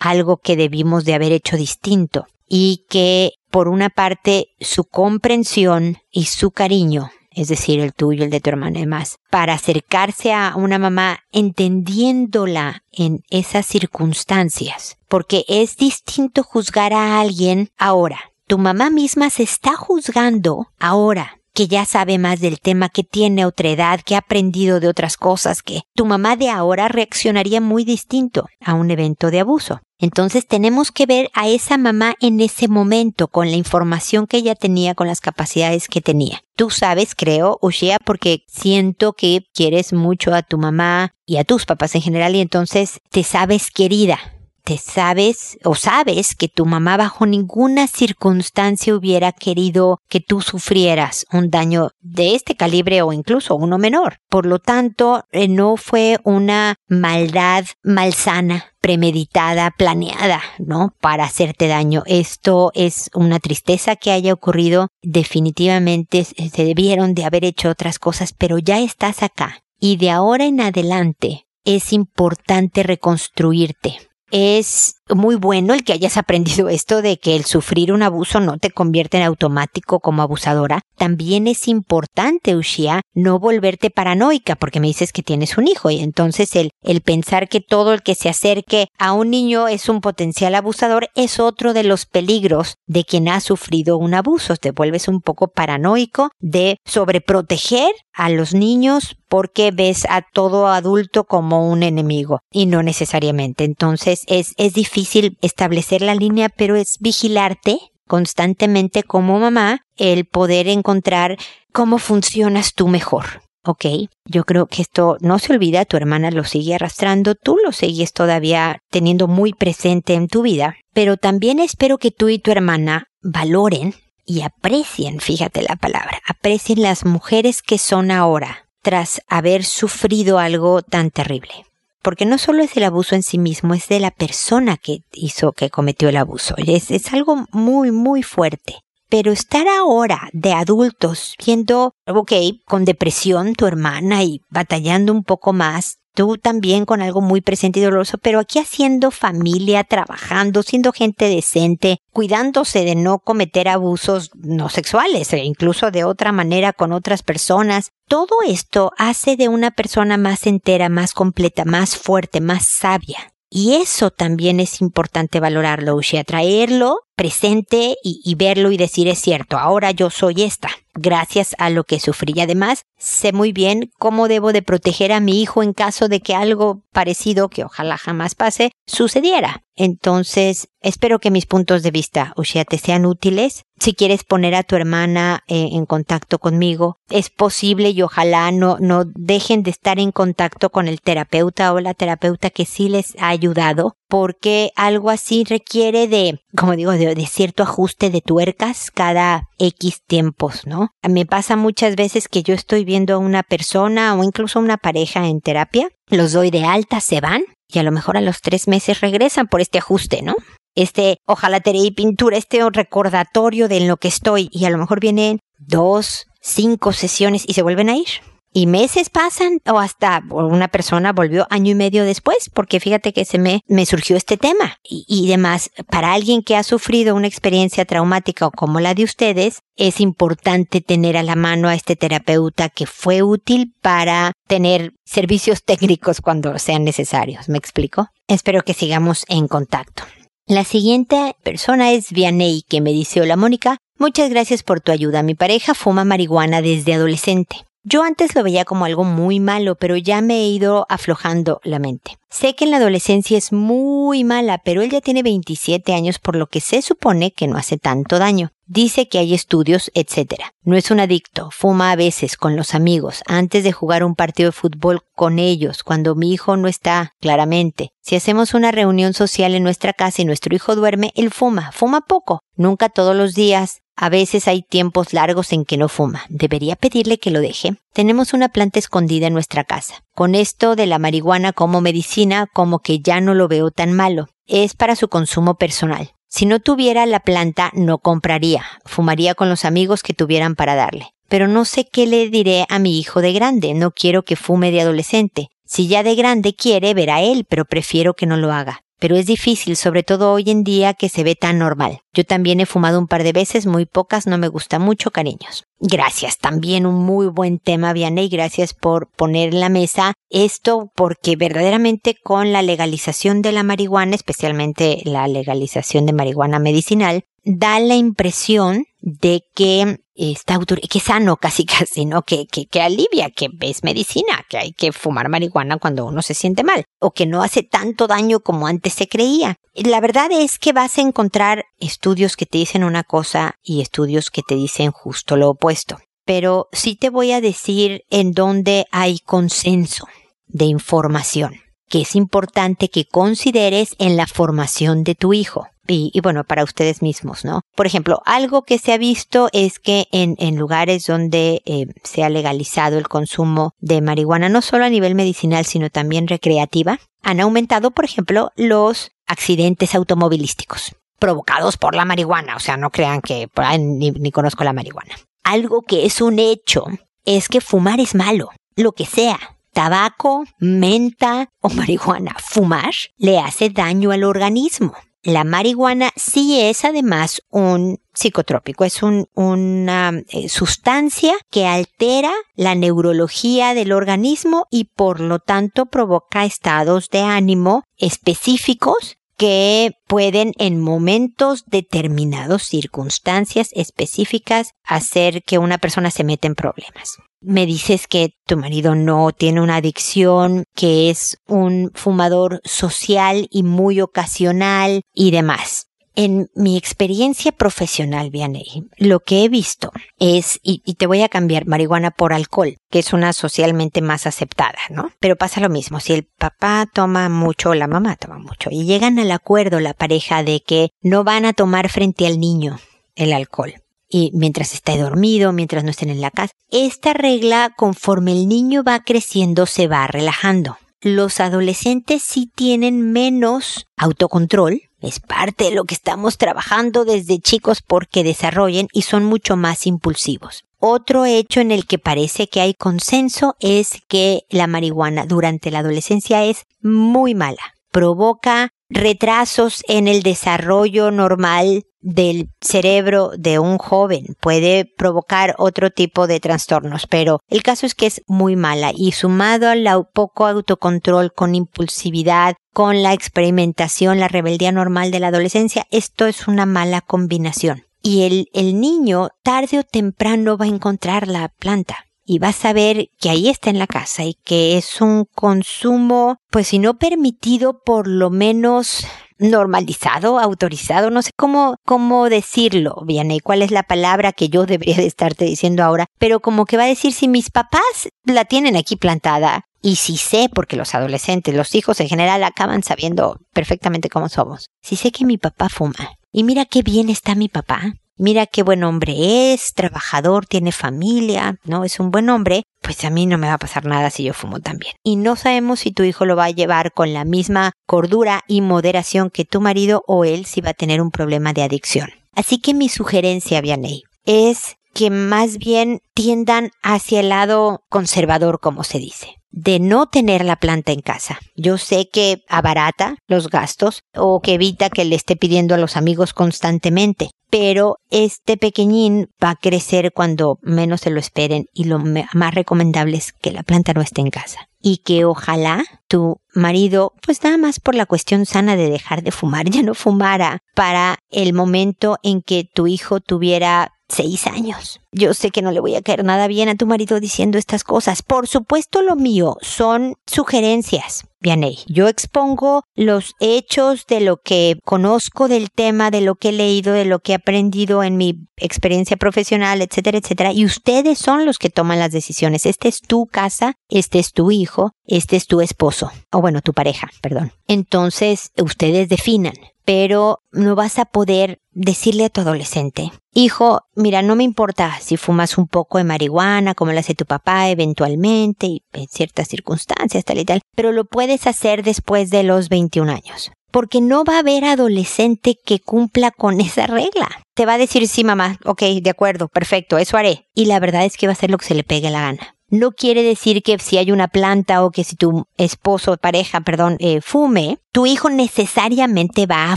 algo 0.01 0.39
que 0.39 0.57
debimos 0.57 1.05
de 1.05 1.15
haber 1.15 1.31
hecho 1.31 1.57
distinto 1.57 2.27
y 2.49 2.85
que 2.91 3.35
por 3.49 3.69
una 3.69 3.89
parte 3.89 4.49
su 4.59 4.83
comprensión 4.83 5.99
y 6.11 6.25
su 6.25 6.51
cariño 6.51 7.13
es 7.41 7.49
decir, 7.49 7.81
el 7.81 7.93
tuyo, 7.93 8.25
el 8.25 8.31
de 8.31 8.41
tu 8.41 8.51
hermana 8.51 8.79
y 8.79 8.83
demás, 8.83 9.19
para 9.31 9.55
acercarse 9.55 10.33
a 10.33 10.55
una 10.57 10.79
mamá 10.79 11.21
entendiéndola 11.33 12.83
en 12.93 13.23
esas 13.31 13.67
circunstancias, 13.67 14.99
porque 15.09 15.45
es 15.49 15.77
distinto 15.77 16.43
juzgar 16.43 16.93
a 16.93 17.21
alguien 17.21 17.71
ahora. 17.79 18.19
Tu 18.47 18.59
mamá 18.59 18.91
misma 18.91 19.31
se 19.31 19.43
está 19.43 19.77
juzgando 19.77 20.69
ahora 20.79 21.38
que 21.59 21.67
ya 21.67 21.85
sabe 21.85 22.19
más 22.19 22.39
del 22.39 22.61
tema, 22.61 22.89
que 22.89 23.03
tiene 23.03 23.45
otra 23.45 23.69
edad, 23.69 24.01
que 24.01 24.15
ha 24.15 24.19
aprendido 24.19 24.79
de 24.79 24.87
otras 24.87 25.17
cosas, 25.17 25.61
que 25.61 25.81
tu 25.97 26.07
mamá 26.07 26.37
de 26.37 26.51
ahora 26.51 26.87
reaccionaría 26.87 27.61
muy 27.61 27.85
distinto 27.85 28.47
a 28.65 28.75
un 28.75 28.93
evento 28.93 29.33
de 29.33 29.41
abuso. 29.41 29.81
Entonces 29.99 30.47
tenemos 30.47 30.93
que 30.93 31.07
ver 31.07 31.31
a 31.35 31.49
esa 31.49 31.77
mamá 31.77 32.15
en 32.21 32.39
ese 32.39 32.69
momento 32.69 33.27
con 33.27 33.51
la 33.51 33.57
información 33.57 34.29
que 34.29 34.37
ella 34.37 34.55
tenía, 34.55 34.95
con 34.95 35.09
las 35.09 35.21
capacidades 35.21 35.89
que 35.89 36.01
tenía. 36.01 36.43
Tú 36.55 36.71
sabes, 36.71 37.17
creo, 37.17 37.59
Ushia, 37.61 37.97
porque 38.05 38.45
siento 38.47 39.15
que 39.15 39.43
quieres 39.53 39.93
mucho 39.93 40.33
a 40.35 40.43
tu 40.43 40.59
mamá 40.59 41.11
y 41.27 41.39
a 41.39 41.45
tus 41.45 41.67
papás 41.67 41.97
en 41.97 42.03
general 42.03 42.37
y 42.37 42.41
entonces 42.41 43.01
te 43.11 43.25
sabes 43.25 43.73
querida 43.73 44.21
te 44.69 44.77
sabes 44.77 45.57
o 45.65 45.75
sabes 45.75 46.35
que 46.35 46.49
tu 46.49 46.67
mamá 46.67 46.99
bajo 46.99 47.25
ninguna 47.25 47.87
circunstancia 47.87 48.95
hubiera 48.95 49.33
querido 49.33 50.03
que 50.11 50.21
tú 50.21 50.43
sufrieras 50.43 51.25
un 51.33 51.49
daño 51.49 51.93
de 52.01 52.35
este 52.35 52.55
calibre 52.55 53.01
o 53.01 53.15
incluso 53.15 53.55
uno 53.55 53.79
menor. 53.79 54.19
Por 54.29 54.45
lo 54.45 54.59
tanto, 54.59 55.25
eh, 55.33 55.49
no 55.49 55.79
fue 55.79 56.19
una 56.23 56.75
maldad 56.87 57.65
malsana 57.83 58.67
premeditada, 58.83 59.71
planeada, 59.71 60.43
¿no? 60.59 60.93
Para 61.01 61.25
hacerte 61.25 61.67
daño. 61.67 62.03
Esto 62.05 62.71
es 62.75 63.09
una 63.15 63.39
tristeza 63.41 63.97
que 63.97 64.11
haya 64.11 64.35
ocurrido. 64.35 64.89
Definitivamente 65.01 66.25
se 66.25 66.65
debieron 66.67 67.15
de 67.15 67.25
haber 67.25 67.47
hecho 67.47 67.71
otras 67.71 67.99
cosas, 67.99 68.35
pero 68.37 68.59
ya 68.59 68.81
estás 68.81 69.23
acá. 69.23 69.63
Y 69.81 69.97
de 69.97 70.11
ahora 70.11 70.45
en 70.45 70.61
adelante 70.61 71.47
es 71.65 71.95
importante 71.95 72.83
reconstruirte 72.83 73.97
es 74.31 74.98
muy 75.15 75.37
bueno 75.37 75.75
el 75.75 75.85
que 75.85 75.93
hayas 75.93 76.17
aprendido 76.19 76.69
esto 76.69 77.03
de 77.03 77.19
que 77.19 77.37
el 77.37 77.45
sufrir 77.45 77.93
un 77.93 78.03
abuso 78.03 78.41
no 78.41 78.59
te 78.59 78.71
convierte 78.71 79.17
en 79.17 79.23
automático 79.23 80.01
como 80.01 80.23
abusadora. 80.23 80.83
También 80.97 81.47
es 81.47 81.69
importante, 81.69 82.57
Ushia, 82.57 83.03
no 83.15 83.39
volverte 83.39 83.91
paranoica 83.91 84.57
porque 84.57 84.81
me 84.81 84.89
dices 84.89 85.13
que 85.13 85.23
tienes 85.23 85.57
un 85.59 85.69
hijo 85.69 85.91
y 85.91 86.01
entonces 86.01 86.55
el, 86.57 86.71
el 86.83 87.01
pensar 87.01 87.49
que 87.49 87.61
todo 87.61 87.93
el 87.93 88.03
que 88.03 88.15
se 88.15 88.29
acerque 88.29 88.89
a 88.99 89.13
un 89.13 89.31
niño 89.31 89.69
es 89.69 89.89
un 89.89 90.01
potencial 90.01 90.55
abusador 90.55 91.09
es 91.15 91.39
otro 91.39 91.73
de 91.73 91.85
los 91.85 92.07
peligros 92.07 92.75
de 92.87 93.05
quien 93.05 93.29
ha 93.29 93.41
sufrido 93.41 93.97
un 93.97 94.15
abuso. 94.15 94.57
Te 94.57 94.73
vuelves 94.73 95.09
un 95.09 95.21
poco 95.21 95.49
paranoico 95.49 96.31
de 96.41 96.79
sobreproteger 96.85 97.93
a 98.13 98.31
los 98.31 98.55
niños 98.55 99.17
porque 99.29 99.71
ves 99.71 100.07
a 100.09 100.23
todo 100.23 100.69
adulto 100.69 101.25
como 101.25 101.69
un 101.69 101.83
enemigo 101.83 102.41
y 102.51 102.67
no 102.67 102.83
necesariamente. 102.83 103.65
Entonces 103.65 104.23
es, 104.27 104.55
es 104.57 104.73
difícil 104.73 104.98
establecer 105.41 106.03
la 106.03 106.15
línea, 106.15 106.49
pero 106.49 106.77
es 106.77 106.97
vigilarte 107.01 107.79
constantemente 108.07 109.03
como 109.03 109.39
mamá 109.39 109.83
el 109.97 110.25
poder 110.25 110.67
encontrar 110.69 111.37
cómo 111.73 111.99
funcionas 111.99 112.75
tú 112.75 112.89
mejor. 112.89 113.43
Ok, 113.65 113.85
yo 114.25 114.45
creo 114.45 114.67
que 114.67 114.83
esto 114.83 115.19
no 115.21 115.39
se 115.39 115.53
olvida, 115.53 115.85
tu 115.85 115.97
hermana 115.97 116.31
lo 116.31 116.45
sigue 116.45 116.75
arrastrando, 116.75 117.35
tú 117.35 117.59
lo 117.63 117.73
sigues 117.73 118.13
todavía 118.13 118.79
teniendo 118.91 119.29
muy 119.29 119.53
presente 119.53 120.15
en 120.15 120.29
tu 120.29 120.43
vida, 120.43 120.77
pero 120.95 121.17
también 121.17 121.61
espero 121.61 121.99
que 121.99 122.11
tú 122.11 122.29
y 122.31 122.39
tu 122.39 122.51
hermana 122.51 123.09
valoren 123.21 123.95
y 124.25 124.43
aprecien, 124.43 125.21
fíjate 125.21 125.63
la 125.63 125.77
palabra, 125.77 126.21
aprecien 126.27 126.83
las 126.83 127.05
mujeres 127.05 127.63
que 127.63 127.79
son 127.79 128.11
ahora 128.11 128.69
tras 128.83 129.21
haber 129.29 129.65
sufrido 129.65 130.39
algo 130.39 130.83
tan 130.83 131.11
terrible. 131.11 131.68
Porque 132.03 132.27
no 132.27 132.39
solo 132.39 132.63
es 132.63 132.77
el 132.77 132.85
abuso 132.85 133.15
en 133.15 133.23
sí 133.23 133.39
mismo, 133.39 133.75
es 133.75 133.89
de 133.89 134.01
la 134.01 134.11
persona 134.11 134.77
que 134.77 134.99
hizo, 135.13 135.53
que 135.53 135.71
cometió 135.71 136.09
el 136.09 136.17
abuso. 136.17 136.55
Es, 136.59 136.91
es 136.91 137.13
algo 137.13 137.47
muy, 137.53 137.91
muy 137.91 138.23
fuerte. 138.23 138.77
Pero 139.11 139.33
estar 139.33 139.67
ahora 139.67 140.29
de 140.33 140.53
adultos 140.53 141.35
siendo, 141.39 141.95
ok, 142.07 142.33
con 142.67 142.85
depresión 142.85 143.55
tu 143.55 143.67
hermana 143.67 144.23
y 144.23 144.43
batallando 144.51 145.13
un 145.13 145.25
poco 145.25 145.55
más, 145.55 145.97
tú 146.19 146.37
también 146.37 146.85
con 146.85 147.01
algo 147.01 147.21
muy 147.21 147.41
presente 147.41 147.79
y 147.79 147.83
doloroso, 147.85 148.19
pero 148.19 148.41
aquí 148.41 148.59
haciendo 148.59 149.13
familia, 149.13 149.85
trabajando, 149.85 150.65
siendo 150.65 150.91
gente 150.91 151.27
decente, 151.27 151.99
cuidándose 152.13 152.85
de 152.85 152.97
no 152.97 153.21
cometer 153.21 153.69
abusos 153.69 154.33
no 154.35 154.69
sexuales 154.69 155.33
e 155.33 155.39
incluso 155.45 155.93
de 155.93 156.03
otra 156.03 156.33
manera 156.33 156.73
con 156.73 156.93
otras 156.93 157.23
personas. 157.23 157.93
Todo 158.09 158.43
esto 158.45 158.91
hace 158.99 159.37
de 159.37 159.49
una 159.49 159.71
persona 159.71 160.17
más 160.17 160.49
entera, 160.49 160.89
más 160.89 161.13
completa, 161.13 161.65
más 161.65 161.97
fuerte, 161.97 162.41
más 162.41 162.67
sabia. 162.67 163.33
Y 163.49 163.75
eso 163.75 164.11
también 164.11 164.59
es 164.59 164.81
importante 164.81 165.39
valorarlo, 165.39 165.95
Ushia, 165.95 166.25
traerlo 166.25 166.99
presente 167.19 167.97
y, 168.03 168.23
y 168.25 168.37
verlo 168.37 168.71
y 168.71 168.77
decir 168.77 169.09
es 169.09 169.19
cierto, 169.19 169.59
ahora 169.59 169.91
yo 169.91 170.09
soy 170.09 170.43
esta 170.43 170.71
gracias 170.99 171.55
a 171.59 171.71
lo 171.71 171.85
que 171.85 172.01
sufrí. 172.01 172.41
Además, 172.41 172.83
sé 172.99 173.33
muy 173.33 173.53
bien 173.53 173.91
cómo 173.99 174.29
debo 174.29 174.53
de 174.53 174.63
proteger 174.63 175.13
a 175.13 175.21
mi 175.21 175.41
hijo 175.41 175.63
en 175.63 175.73
caso 175.73 176.09
de 176.09 176.21
que 176.21 176.35
algo 176.35 176.83
parecido, 176.93 177.49
que 177.49 177.65
ojalá 177.65 177.97
jamás 177.97 178.35
pase, 178.35 178.73
sucediera. 178.87 179.63
Entonces, 179.77 180.69
espero 180.81 181.21
que 181.21 181.31
mis 181.31 181.47
puntos 181.47 181.85
de 181.85 181.93
vista, 181.93 182.33
Ushia, 182.37 182.65
te 182.65 182.79
sean 182.79 183.07
útiles. 183.07 183.63
Si 183.79 183.95
quieres 183.95 184.25
poner 184.25 184.57
a 184.57 184.65
tu 184.65 184.75
hermana 184.75 185.45
eh, 185.47 185.69
en 185.73 185.87
contacto 185.87 186.41
conmigo, 186.41 186.99
es 187.11 187.31
posible 187.31 187.91
y 187.91 188.03
ojalá 188.03 188.51
no, 188.51 188.77
no 188.81 189.05
dejen 189.05 189.63
de 189.63 189.71
estar 189.71 190.01
en 190.01 190.11
contacto 190.11 190.71
con 190.71 190.89
el 190.89 191.01
terapeuta 191.01 191.73
o 191.73 191.79
la 191.79 191.95
terapeuta 191.95 192.51
que 192.51 192.65
sí 192.65 192.89
les 192.89 193.15
ha 193.21 193.29
ayudado, 193.29 193.95
porque 194.09 194.71
algo 194.75 195.11
así 195.11 195.45
requiere 195.45 196.09
de, 196.09 196.41
como 196.57 196.75
digo, 196.75 196.93
de, 196.93 197.27
cierto 197.27 197.63
ajuste 197.63 198.11
de 198.11 198.21
tuercas 198.21 198.91
cada 198.91 199.49
X 199.59 200.03
tiempos, 200.07 200.67
¿no? 200.67 200.91
Me 201.07 201.27
pasa 201.27 201.57
muchas 201.57 201.95
veces 201.95 202.29
que 202.29 202.43
yo 202.43 202.55
estoy 202.55 202.85
viendo 202.85 203.15
a 203.15 203.19
una 203.19 203.43
persona 203.43 204.15
o 204.15 204.25
incluso 204.25 204.59
a 204.59 204.63
una 204.63 204.79
pareja 204.79 205.27
en 205.27 205.41
terapia, 205.41 205.89
los 206.09 206.33
doy 206.33 206.51
de 206.51 206.65
alta, 206.65 207.01
se 207.01 207.21
van 207.21 207.43
y 207.69 207.79
a 207.79 207.83
lo 207.83 207.93
mejor 207.93 208.17
a 208.17 208.23
los 208.23 208.41
tres 208.41 208.67
meses 208.67 209.01
regresan 209.01 209.47
por 209.47 209.61
este 209.61 209.79
ajuste, 209.79 210.23
¿no? 210.23 210.35
Este 210.75 211.19
ojalatería 211.27 211.85
y 211.85 211.91
pintura, 211.91 212.37
este 212.37 212.61
recordatorio 212.71 213.69
de 213.69 213.79
en 213.79 213.89
lo 213.89 213.97
que 213.99 214.09
estoy 214.09 214.49
y 214.53 214.65
a 214.65 214.71
lo 214.71 214.79
mejor 214.79 215.01
vienen 215.01 215.41
dos, 215.59 216.27
cinco 216.41 216.93
sesiones 216.93 217.45
y 217.47 217.55
se 217.55 217.63
vuelven 217.63 217.91
a 217.91 217.97
ir. 217.97 218.09
Y 218.53 218.67
meses 218.67 219.11
pasan 219.11 219.61
o 219.71 219.79
hasta 219.79 220.23
una 220.31 220.69
persona 220.69 221.13
volvió 221.13 221.47
año 221.51 221.73
y 221.73 221.75
medio 221.75 222.05
después, 222.05 222.51
porque 222.53 222.81
fíjate 222.81 223.13
que 223.13 223.25
se 223.25 223.39
me, 223.39 223.63
me 223.69 223.85
surgió 223.87 224.17
este 224.17 224.37
tema. 224.37 224.79
Y, 224.83 225.05
y 225.07 225.29
demás, 225.29 225.71
para 225.91 226.13
alguien 226.13 226.43
que 226.43 226.57
ha 226.57 226.63
sufrido 226.63 227.15
una 227.15 227.27
experiencia 227.27 227.85
traumática 227.85 228.51
como 228.51 228.81
la 228.81 228.95
de 228.95 229.05
ustedes, 229.05 229.61
es 229.77 230.01
importante 230.01 230.81
tener 230.81 231.17
a 231.17 231.23
la 231.23 231.37
mano 231.37 231.69
a 231.69 231.75
este 231.75 231.95
terapeuta 231.95 232.69
que 232.69 232.87
fue 232.87 233.23
útil 233.23 233.75
para 233.83 234.33
tener 234.47 234.93
servicios 235.05 235.63
técnicos 235.63 236.21
cuando 236.21 236.59
sean 236.59 236.85
necesarios. 236.85 237.49
¿Me 237.49 237.59
explico? 237.59 238.09
Espero 238.27 238.63
que 238.63 238.75
sigamos 238.75 239.25
en 239.29 239.47
contacto. 239.47 240.03
La 240.47 240.65
siguiente 240.65 241.37
persona 241.43 241.93
es 241.93 242.11
Vianey, 242.11 242.63
que 242.67 242.81
me 242.81 242.91
dice, 242.91 243.21
hola 243.21 243.37
Mónica, 243.37 243.77
muchas 243.99 244.31
gracias 244.31 244.63
por 244.63 244.81
tu 244.81 244.93
ayuda. 244.93 245.23
Mi 245.23 245.35
pareja 245.35 245.75
fuma 245.75 246.05
marihuana 246.05 246.63
desde 246.63 246.95
adolescente. 246.95 247.68
Yo 247.91 248.03
antes 248.03 248.35
lo 248.35 248.43
veía 248.43 248.67
como 248.67 248.85
algo 248.85 249.03
muy 249.03 249.41
malo, 249.41 249.75
pero 249.75 249.97
ya 249.97 250.21
me 250.21 250.41
he 250.41 250.49
ido 250.49 250.85
aflojando 250.91 251.59
la 251.65 251.79
mente. 251.79 252.19
Sé 252.29 252.55
que 252.55 252.67
en 252.67 252.71
la 252.71 252.77
adolescencia 252.77 253.39
es 253.39 253.51
muy 253.51 254.25
mala, 254.25 254.59
pero 254.59 254.83
él 254.83 254.91
ya 254.91 255.01
tiene 255.01 255.23
27 255.23 255.95
años 255.95 256.19
por 256.19 256.37
lo 256.37 256.49
que 256.49 256.61
se 256.61 256.83
supone 256.83 257.33
que 257.33 257.47
no 257.47 257.57
hace 257.57 257.79
tanto 257.79 258.19
daño. 258.19 258.53
Dice 258.67 259.09
que 259.09 259.19
hay 259.19 259.33
estudios, 259.33 259.91
etc. 259.95 260.35
No 260.63 260.77
es 260.77 260.91
un 260.91 261.01
adicto, 261.01 261.51
fuma 261.51 261.91
a 261.91 261.97
veces 261.97 262.37
con 262.37 262.57
los 262.57 262.75
amigos, 262.75 263.23
antes 263.27 263.65
de 263.65 263.73
jugar 263.73 264.05
un 264.05 264.15
partido 264.15 264.49
de 264.49 264.53
fútbol 264.53 265.01
con 265.15 265.39
ellos, 265.39 265.83
cuando 265.83 266.15
mi 266.15 266.35
hijo 266.35 266.59
no 266.59 266.69
está, 266.69 267.15
claramente. 267.21 267.93
Si 268.03 268.17
hacemos 268.17 268.53
una 268.53 268.71
reunión 268.71 269.15
social 269.15 269.55
en 269.55 269.63
nuestra 269.63 269.95
casa 269.95 270.21
y 270.21 270.27
nuestro 270.27 270.55
hijo 270.55 270.77
duerme, 270.77 271.13
él 271.17 271.31
fuma, 271.31 271.73
fuma 271.73 272.03
poco, 272.03 272.43
nunca 272.55 272.91
todos 272.91 273.17
los 273.17 273.33
días, 273.35 273.81
a 274.01 274.11
veces 274.11 274.47
hay 274.47 274.63
tiempos 274.63 275.13
largos 275.13 275.53
en 275.53 275.65
que 275.65 275.77
no 275.77 275.89
fuma. 275.89 276.23
¿Debería 276.29 276.77
pedirle 276.77 277.19
que 277.19 277.33
lo 277.33 277.41
deje? 277.41 277.79
Tenemos 277.93 278.33
una 278.33 278.49
planta 278.49 278.79
escondida 278.79 279.27
en 279.27 279.33
nuestra 279.33 279.65
casa. 279.65 280.05
Con 280.15 280.37
esto 280.37 280.77
de 280.77 280.87
la 280.87 281.01
marihuana 281.01 281.53
como 281.53 281.81
medicina, 281.81 282.47
como 282.53 282.79
que 282.79 283.01
ya 283.01 283.21
no 283.21 283.35
lo 283.35 283.49
veo 283.49 283.73
tan 283.73 283.93
malo. 283.93 284.29
Es 284.47 284.75
para 284.75 284.95
su 284.95 285.09
consumo 285.09 285.57
personal. 285.57 286.13
Si 286.29 286.47
no 286.47 286.61
tuviera 286.61 287.07
la 287.07 287.19
planta, 287.19 287.73
no 287.75 287.99
compraría. 287.99 288.65
Fumaría 288.85 289.35
con 289.35 289.49
los 289.49 289.65
amigos 289.65 290.05
que 290.05 290.15
tuvieran 290.15 290.55
para 290.55 290.77
darle. 290.77 291.11
Pero 291.29 291.49
no 291.49 291.65
sé 291.65 291.85
qué 291.85 292.07
le 292.07 292.29
diré 292.29 292.67
a 292.69 292.79
mi 292.79 293.01
hijo 293.01 293.21
de 293.21 293.33
grande. 293.33 293.75
No 293.75 293.91
quiero 293.91 294.23
que 294.23 294.37
fume 294.37 294.71
de 294.71 294.83
adolescente. 294.83 295.49
Si 295.67 295.89
ya 295.89 296.05
de 296.05 296.15
grande 296.15 296.55
quiere, 296.55 296.95
verá 296.95 297.21
él, 297.21 297.47
pero 297.49 297.65
prefiero 297.65 298.15
que 298.15 298.27
no 298.27 298.37
lo 298.37 298.53
haga 298.53 298.83
pero 298.99 299.17
es 299.17 299.27
difícil, 299.27 299.77
sobre 299.77 300.03
todo 300.03 300.33
hoy 300.33 300.51
en 300.51 300.65
día 300.65 300.95
que 300.95 301.09
se 301.09 301.25
ve 301.25 301.35
tan 301.35 301.59
normal. 301.59 302.01
Yo 302.13 302.25
también 302.25 302.61
he 302.61 302.67
fumado 302.67 302.99
un 302.99 303.07
par 303.07 303.23
de 303.23 303.33
veces, 303.33 303.67
muy 303.67 303.87
pocas, 303.87 304.27
no 304.27 304.39
me 304.39 304.49
gusta 304.49 304.79
mucho, 304.79 305.11
cariños. 305.11 305.65
Gracias, 305.81 306.39
también 306.39 306.87
un 306.87 306.97
muy 306.97 307.29
buen 307.29 307.59
tema, 307.59 307.93
Vianney, 307.93 308.29
gracias 308.29 308.75
por 308.75 309.09
poner 309.11 309.55
en 309.55 309.61
la 309.61 309.69
mesa 309.69 310.15
esto, 310.29 310.91
porque 310.97 311.37
verdaderamente 311.37 312.17
con 312.23 312.53
la 312.53 312.63
legalización 312.63 313.43
de 313.43 313.53
la 313.53 313.63
marihuana, 313.63 314.17
especialmente 314.17 315.01
la 315.05 315.29
legalización 315.29 316.07
de 316.07 316.13
marihuana 316.13 316.59
medicinal, 316.59 317.25
da 317.45 317.79
la 317.81 317.95
impresión 317.95 318.85
de 319.01 319.43
que 319.55 320.01
está 320.19 320.59
que 320.91 321.01
sano 321.01 321.37
casi 321.37 321.65
casi, 321.67 322.05
¿no? 322.05 322.23
Que, 322.23 322.47
que, 322.47 322.67
que 322.67 322.83
alivia, 322.83 323.31
que 323.31 323.49
es 323.61 323.85
medicina, 323.85 324.45
que 324.49 324.59
hay 324.59 324.73
que 324.73 324.93
fumar 324.93 325.29
marihuana 325.29 325.79
cuando 325.79 326.05
uno 326.07 326.23
se 326.23 326.35
siente 326.35 326.65
mal, 326.65 326.85
o 327.01 327.13
que 327.13 327.27
no 327.27 327.43
hace 327.43 327.63
tanto 327.63 328.07
daño 328.07 328.41
como 328.41 328.67
antes 328.67 328.95
se 328.95 329.09
creía. 329.09 329.57
La 329.75 330.01
verdad 330.01 330.31
es 330.33 330.59
que 330.59 330.73
vas 330.73 330.99
a 330.99 331.03
encontrar 331.03 331.65
estudios 331.79 332.37
que 332.37 332.47
te 332.47 332.59
dicen 332.59 332.85
una 332.85 333.05
cosa 333.05 333.55
y 333.63 333.81
estudios 333.81 334.31
que 334.31 334.43
te 334.43 334.57
dicen 334.57 334.91
justo 334.91 335.37
lo 335.37 335.51
opuesto. 335.51 335.99
Pero 336.25 336.69
sí 336.73 336.97
te 336.97 337.11
voy 337.11 337.33
a 337.33 337.41
decir 337.41 338.03
en 338.11 338.33
dónde 338.33 338.87
hay 338.91 339.19
consenso 339.21 340.07
de 340.47 340.65
información, 340.65 341.61
que 341.89 342.03
es 342.03 342.15
importante 342.15 342.89
que 342.89 343.07
consideres 343.07 343.95
en 343.99 344.17
la 344.17 344.27
formación 344.27 345.05
de 345.05 345.15
tu 345.15 345.33
hijo 345.33 345.67
y, 345.91 346.21
bueno, 346.23 346.45
para 346.45 346.65
ustedes 346.65 347.03
mismos, 347.03 347.45
¿no? 347.45 347.63
Por 347.75 347.87
ejemplo, 347.87 348.21
algo 348.27 348.63
que 348.63 348.79
se 348.79 348.93
ha 348.93 348.99
visto 348.99 349.49
es 349.53 349.79
que 349.79 350.07
en, 350.13 350.57
lugares 350.57 351.07
donde 351.07 351.63
eh, 351.65 351.87
se 352.05 352.23
ha 352.25 352.29
legalizado 352.29 352.99
el 352.99 353.09
consumo 353.09 353.73
de 353.81 354.03
marihuana, 354.03 354.49
no 354.49 354.61
solo 354.61 354.85
a 354.85 354.91
nivel 354.91 355.15
medicinal, 355.15 355.65
sino 355.65 355.89
también 355.89 356.29
recreativa, 356.29 356.99
han 357.23 357.41
aumentado, 357.41 357.91
por 357.91 358.05
ejemplo, 358.05 358.53
los 358.57 359.13
accidentes 359.27 359.95
automovilísticos 359.95 360.95
provocados 361.19 361.77
por 361.77 361.95
la 361.95 362.05
marihuana. 362.05 362.57
O 362.57 362.61
sea, 362.61 362.77
no 362.77 362.91
crean 362.91 363.21
que 363.21 363.49
ni, 363.79 364.11
ni 364.11 364.31
conozco 364.31 364.65
la 364.65 364.73
marihuana. 364.73 365.17
Algo 365.43 365.83
que 365.83 366.05
es 366.05 366.21
un 366.21 366.39
hecho 366.39 366.85
es 367.25 367.49
que 367.49 367.61
fumar 367.61 368.01
es 368.01 368.15
malo, 368.15 368.51
lo 368.77 368.93
que 368.93 369.07
sea, 369.07 369.58
tabaco, 369.79 370.45
menta 370.59 371.51
o 371.61 371.69
marihuana, 371.79 372.35
fumar 372.45 372.93
le 373.17 373.39
hace 373.39 373.71
daño 373.71 374.11
al 374.11 374.25
organismo. 374.25 374.95
La 375.23 375.45
marihuana 375.45 376.11
sí 376.17 376.61
es 376.61 376.85
además 376.85 377.43
un 377.49 378.01
psicotrópico, 378.13 378.85
es 378.85 379.01
una 379.03 380.13
eh, 380.31 380.49
sustancia 380.49 381.35
que 381.49 381.67
altera 381.67 382.33
la 382.57 382.75
neurología 382.75 383.73
del 383.75 383.93
organismo 383.93 384.67
y 384.69 384.87
por 384.97 385.21
lo 385.21 385.39
tanto 385.39 385.87
provoca 385.87 386.45
estados 386.45 387.09
de 387.09 387.21
ánimo 387.21 387.85
específicos 387.97 389.17
que 389.37 389.93
pueden 390.09 390.55
en 390.59 390.81
momentos 390.81 391.63
determinados, 391.67 392.65
circunstancias 392.65 393.71
específicas, 393.75 394.73
hacer 394.83 395.45
que 395.45 395.59
una 395.59 395.79
persona 395.79 396.11
se 396.11 396.25
meta 396.25 396.49
en 396.49 396.57
problemas. 396.57 397.19
Me 397.41 397.67
dices 397.67 398.07
que 398.09 398.35
tu 398.47 398.57
marido 398.57 398.95
no 398.95 399.31
tiene 399.33 399.61
una 399.61 399.77
adicción, 399.77 400.65
que 400.75 401.09
es 401.09 401.39
un 401.47 401.93
fumador 401.95 402.61
social 402.65 403.47
y 403.51 403.63
muy 403.63 404.01
ocasional 404.01 405.03
y 405.15 405.31
demás. 405.31 405.89
En 406.17 406.51
mi 406.57 406.77
experiencia 406.77 407.53
profesional, 407.53 408.31
Vianey, 408.31 408.89
lo 408.97 409.21
que 409.21 409.45
he 409.45 409.49
visto 409.49 409.93
es, 410.19 410.59
y, 410.65 410.83
y, 410.85 410.95
te 410.95 411.07
voy 411.07 411.23
a 411.23 411.29
cambiar 411.29 411.67
marihuana 411.67 412.11
por 412.11 412.33
alcohol, 412.33 412.77
que 412.91 412.99
es 412.99 413.13
una 413.13 413.33
socialmente 413.33 414.03
más 414.03 414.27
aceptada, 414.27 414.81
¿no? 414.91 415.13
Pero 415.21 415.37
pasa 415.37 415.61
lo 415.61 415.69
mismo, 415.69 416.01
si 416.01 416.15
el 416.15 416.25
papá 416.25 416.89
toma 416.93 417.29
mucho, 417.29 417.73
la 417.75 417.87
mamá 417.87 418.17
toma 418.17 418.39
mucho, 418.39 418.69
y 418.73 418.85
llegan 418.85 419.21
al 419.21 419.31
acuerdo 419.31 419.79
la 419.79 419.95
pareja 419.95 420.43
de 420.43 420.61
que 420.61 420.91
no 421.03 421.23
van 421.23 421.45
a 421.45 421.53
tomar 421.53 421.89
frente 421.89 422.27
al 422.27 422.41
niño 422.41 422.81
el 423.15 423.33
alcohol, 423.33 423.75
y 424.09 424.31
mientras 424.35 424.75
esté 424.75 424.97
dormido, 424.99 425.53
mientras 425.53 425.85
no 425.85 425.91
estén 425.91 426.11
en 426.11 426.21
la 426.21 426.31
casa. 426.31 426.53
Esta 426.71 427.13
regla, 427.13 427.73
conforme 427.77 428.33
el 428.33 428.49
niño 428.49 428.83
va 428.85 429.01
creciendo, 429.01 429.67
se 429.67 429.89
va 429.89 430.07
relajando. 430.07 430.79
Los 431.01 431.39
adolescentes 431.39 432.23
sí 432.23 432.51
tienen 432.55 433.13
menos 433.13 433.87
autocontrol, 433.97 434.83
es 435.01 435.21
parte 435.21 435.65
de 435.65 435.71
lo 435.71 435.85
que 435.85 435.95
estamos 435.95 436.39
trabajando 436.39 437.05
desde 437.05 437.39
chicos 437.39 437.83
porque 437.87 438.25
desarrollen 438.25 438.89
y 438.93 439.03
son 439.03 439.25
mucho 439.25 439.57
más 439.57 439.87
impulsivos. 439.87 440.65
Otro 440.81 441.25
hecho 441.25 441.61
en 441.61 441.71
el 441.71 441.87
que 441.87 441.99
parece 441.99 442.49
que 442.49 442.61
hay 442.61 442.75
consenso 442.75 443.57
es 443.61 444.03
que 444.09 444.43
la 444.49 444.67
marihuana 444.67 445.27
durante 445.27 445.71
la 445.71 445.81
adolescencia 445.81 446.45
es 446.45 446.67
muy 446.81 447.35
mala. 447.35 447.75
Provoca 447.91 448.71
retrasos 448.89 449.83
en 449.89 450.09
el 450.09 450.23
desarrollo 450.23 451.11
normal 451.11 451.85
del 452.01 452.51
cerebro 452.61 453.33
de 453.37 453.59
un 453.59 453.79
joven 453.79 454.37
puede 454.41 454.85
provocar 454.85 455.55
otro 455.59 455.91
tipo 455.91 456.27
de 456.27 456.41
trastornos, 456.41 457.07
pero 457.07 457.41
el 457.49 457.63
caso 457.63 457.87
es 457.87 457.95
que 457.95 458.07
es 458.07 458.23
muy 458.27 458.57
mala 458.57 458.93
y 458.95 459.13
sumado 459.13 459.69
al 459.69 459.87
poco 460.13 460.47
autocontrol 460.47 461.33
con 461.33 461.55
impulsividad, 461.55 462.57
con 462.73 463.03
la 463.03 463.13
experimentación, 463.13 464.21
la 464.21 464.29
rebeldía 464.29 464.73
normal 464.73 465.11
de 465.11 465.21
la 465.21 465.29
adolescencia, 465.29 465.87
esto 465.91 466.27
es 466.27 466.47
una 466.47 466.67
mala 466.67 467.01
combinación. 467.01 467.85
Y 468.01 468.23
el, 468.23 468.47
el 468.53 468.81
niño 468.81 469.31
tarde 469.43 469.81
o 469.81 469.83
temprano 469.83 470.57
va 470.57 470.67
a 470.67 470.69
encontrar 470.69 471.27
la 471.27 471.49
planta 471.49 472.09
y 472.25 472.39
va 472.39 472.49
a 472.49 472.53
saber 472.53 473.09
que 473.19 473.31
ahí 473.31 473.49
está 473.49 473.71
en 473.71 473.79
la 473.79 473.87
casa 473.87 474.23
y 474.23 474.35
que 474.45 474.77
es 474.77 475.01
un 475.01 475.25
consumo, 475.35 476.37
pues 476.51 476.69
si 476.69 476.79
no 476.79 476.99
permitido, 476.99 477.81
por 477.83 478.07
lo 478.07 478.29
menos 478.29 479.07
normalizado, 479.39 480.39
autorizado, 480.39 481.11
no 481.11 481.23
sé 481.23 481.31
cómo, 481.37 481.77
cómo 481.85 482.29
decirlo, 482.29 483.03
bien, 483.07 483.31
y 483.31 483.41
cuál 483.41 483.63
es 483.63 483.71
la 483.71 483.83
palabra 483.83 484.33
que 484.33 484.49
yo 484.49 484.67
debería 484.67 484.97
de 484.97 485.07
estarte 485.07 485.45
diciendo 485.45 485.85
ahora, 485.85 486.07
pero 486.19 486.41
como 486.41 486.65
que 486.65 486.77
va 486.77 486.85
a 486.85 486.89
decir 486.89 487.13
si 487.13 487.29
mis 487.29 487.51
papás 487.51 488.09
la 488.25 488.45
tienen 488.45 488.77
aquí 488.77 488.97
plantada, 488.97 489.65
y 489.81 489.97
si 489.97 490.17
sé, 490.17 490.51
porque 490.53 490.77
los 490.77 490.95
adolescentes, 490.95 491.55
los 491.55 491.75
hijos 491.75 492.01
en 492.01 492.09
general 492.09 492.43
acaban 492.43 492.83
sabiendo 492.83 493.39
perfectamente 493.53 494.09
cómo 494.09 494.29
somos, 494.29 494.71
si 494.83 494.97
sé 494.97 495.13
que 495.13 495.25
mi 495.25 495.39
papá 495.39 495.69
fuma, 495.69 496.17
y 496.33 496.43
mira 496.43 496.65
qué 496.65 496.83
bien 496.83 497.09
está 497.09 497.35
mi 497.35 497.49
papá, 497.49 497.95
mira 498.19 498.47
qué 498.47 498.63
buen 498.63 498.85
hombre 498.85 499.53
es, 499.53 499.73
trabajador, 499.75 500.47
tiene 500.47 500.73
familia, 500.73 501.59
¿no? 501.65 501.85
Es 501.85 502.01
un 502.01 502.11
buen 502.11 502.29
hombre, 502.29 502.65
pues 502.83 503.05
a 503.05 503.11
mí 503.11 503.27
no 503.27 503.39
me 503.39 503.47
va 503.47 503.55
a 503.55 503.59
pasar 503.59 503.87
nada 503.87 504.11
si 504.11 504.25
yo 504.25 504.35
fumo 504.35 504.61
también. 504.61 504.95
Y 505.03 505.17
no 505.17 505.37
sabemos 505.37 505.81
si 505.81 505.93
tu 505.93 506.03
hijo 506.03 506.27
lo 506.27 506.37
va 506.37 506.45
a 506.45 506.51
llevar 506.51 506.93
con 506.93 507.13
la 507.15 507.25
misma 507.25 507.73
cordura 507.87 508.43
y 508.47 508.61
moderación 508.61 509.31
que 509.31 509.45
tu 509.45 509.61
marido 509.61 510.03
o 510.07 510.25
él 510.25 510.45
si 510.45 510.61
va 510.61 510.71
a 510.71 510.75
tener 510.75 511.01
un 511.01 511.11
problema 511.11 511.53
de 511.53 511.63
adicción. 511.63 512.11
Así 512.35 512.61
que 512.61 512.75
mi 512.75 512.89
sugerencia, 512.89 513.61
Vianey, 513.61 514.03
es 514.25 514.77
que 514.95 515.11
más 515.11 515.59
bien 515.59 516.01
tiendan 516.15 516.71
hacia 516.83 517.21
el 517.21 517.31
lado 517.31 517.85
conservador, 517.89 518.61
como 518.61 518.85
se 518.85 518.99
dice 518.99 519.38
de 519.51 519.81
no 519.81 520.07
tener 520.07 520.45
la 520.45 520.57
planta 520.57 520.93
en 520.93 521.01
casa. 521.01 521.39
Yo 521.57 521.79
sé 521.79 522.09
que 522.13 522.45
abarata 522.49 523.17
los 523.27 523.49
gastos 523.49 524.03
o 524.15 524.41
que 524.41 524.55
evita 524.55 524.91
que 524.91 525.05
le 525.05 525.17
esté 525.17 525.37
pidiendo 525.37 525.75
a 525.75 525.79
los 525.79 525.97
amigos 525.97 526.33
constantemente, 526.33 527.31
pero 527.51 527.97
este 528.11 528.57
pequeñín 528.57 529.29
va 529.43 529.51
a 529.51 529.57
crecer 529.57 530.13
cuando 530.13 530.59
menos 530.63 531.01
se 531.01 531.11
lo 531.11 531.19
esperen 531.19 531.67
y 531.73 531.85
lo 531.85 531.99
más 531.99 532.55
recomendable 532.55 533.17
es 533.17 533.33
que 533.33 533.53
la 533.53 533.63
planta 533.63 533.95
no 533.95 534.03
esté 534.03 534.21
en 534.21 534.31
casa. 534.31 534.69
Y 534.81 534.99
que 534.99 535.25
ojalá 535.25 535.85
tu 536.07 536.37
marido, 536.55 537.13
pues 537.23 537.43
nada 537.43 537.59
más 537.59 537.81
por 537.81 537.95
la 537.95 538.07
cuestión 538.07 538.47
sana 538.47 538.77
de 538.77 538.91
dejar 538.91 539.23
de 539.23 539.33
fumar, 539.33 539.67
ya 539.71 539.83
no 539.83 539.95
fumara 539.95 540.61
para 540.75 541.19
el 541.31 541.53
momento 541.53 542.19
en 542.23 542.43
que 542.43 542.65
tu 542.73 542.87
hijo 542.87 543.21
tuviera 543.21 543.93
seis 544.09 544.47
años. 544.47 545.01
Yo 545.13 545.35
sé 545.35 545.51
que 545.51 545.63
no 545.63 545.73
le 545.73 545.81
voy 545.81 545.95
a 545.95 546.03
caer 546.03 546.25
nada 546.25 546.47
bien 546.49 546.69
a 546.69 546.75
tu 546.75 546.87
marido 546.87 547.21
diciendo 547.21 547.59
estas 547.59 547.85
cosas. 547.85 548.23
Por 548.23 548.47
supuesto, 548.47 549.03
lo 549.03 549.17
mío 549.17 549.57
son 549.61 550.17
sugerencias. 550.27 551.25
Vianey, 551.41 551.79
yo 551.87 552.09
expongo 552.09 552.83
los 552.97 553.35
hechos 553.39 554.07
de 554.07 554.21
lo 554.21 554.39
que 554.39 554.79
conozco 554.85 555.47
del 555.47 555.71
tema, 555.71 556.11
de 556.11 556.21
lo 556.21 556.35
que 556.35 556.49
he 556.49 556.53
leído, 556.53 556.93
de 556.93 557.05
lo 557.05 557.21
que 557.21 557.33
he 557.33 557.37
aprendido 557.37 558.03
en 558.03 558.17
mi 558.17 558.49
experiencia 558.57 559.17
profesional, 559.17 559.81
etcétera, 559.81 560.19
etcétera. 560.19 560.53
Y 560.53 560.65
ustedes 560.65 561.19
son 561.19 561.47
los 561.47 561.59
que 561.59 561.71
toman 561.71 562.01
las 562.01 562.11
decisiones. 562.11 562.67
Este 562.67 562.89
es 562.89 563.01
tu 563.01 563.27
casa, 563.27 563.75
este 563.89 564.19
es 564.19 564.33
tu 564.33 564.51
hijo, 564.51 564.93
este 565.07 565.37
es 565.37 565.47
tu 565.47 565.61
esposo. 565.61 566.11
O 566.33 566.41
bueno, 566.41 566.61
tu 566.61 566.73
pareja, 566.73 567.09
perdón. 567.23 567.53
Entonces, 567.69 568.51
ustedes 568.57 569.09
definan 569.09 569.55
pero 569.89 570.43
no 570.53 570.75
vas 570.75 570.99
a 570.99 571.07
poder 571.07 571.63
decirle 571.71 572.27
a 572.27 572.29
tu 572.29 572.43
adolescente, 572.43 573.11
hijo, 573.33 573.81
mira, 573.95 574.21
no 574.21 574.37
me 574.37 574.45
importa 574.45 574.99
si 575.01 575.17
fumas 575.17 575.57
un 575.57 575.67
poco 575.67 575.97
de 575.97 576.05
marihuana, 576.05 576.75
como 576.75 576.93
lo 576.93 576.99
hace 576.99 577.15
tu 577.15 577.25
papá 577.25 577.71
eventualmente 577.71 578.67
y 578.67 578.83
en 578.93 579.07
ciertas 579.09 579.49
circunstancias, 579.49 580.27
tal 580.27 580.37
y 580.41 580.45
tal, 580.45 580.61
pero 580.77 580.93
lo 580.93 581.07
puedes 581.07 581.47
hacer 581.47 581.83
después 581.83 582.29
de 582.29 582.43
los 582.43 582.69
21 582.69 583.11
años. 583.11 583.51
Porque 583.71 584.03
no 584.03 584.25
va 584.25 584.37
a 584.37 584.41
haber 584.41 584.67
adolescente 584.67 585.57
que 585.65 585.81
cumpla 585.81 586.33
con 586.33 586.61
esa 586.61 586.87
regla. 586.87 587.31
Te 587.55 587.65
va 587.65 587.73
a 587.73 587.79
decir, 587.79 588.07
sí, 588.09 588.25
mamá, 588.25 588.59
ok, 588.67 588.83
de 589.01 589.09
acuerdo, 589.09 589.49
perfecto, 589.49 589.97
eso 589.97 590.19
haré. 590.19 590.51
Y 590.55 590.67
la 590.67 590.81
verdad 590.81 591.07
es 591.07 591.17
que 591.17 591.29
va 591.29 591.31
a 591.31 591.33
hacer 591.33 591.51
lo 591.51 591.57
que 591.57 591.65
se 591.65 591.75
le 591.75 591.83
pegue 591.83 592.11
la 592.11 592.21
gana 592.21 592.58
no 592.71 592.93
quiere 592.93 593.23
decir 593.23 593.63
que 593.63 593.79
si 593.79 593.99
hay 593.99 594.13
una 594.13 594.29
planta 594.29 594.85
o 594.85 594.91
que 594.91 595.05
si 595.05 595.17
tu 595.17 595.47
esposo, 595.57 596.17
pareja, 596.17 596.61
perdón, 596.61 596.97
eh, 597.01 597.21
fume, 597.21 597.79
tu 597.93 598.07
hijo 598.07 598.31
necesariamente 598.31 599.47
va 599.47 599.73
a 599.73 599.77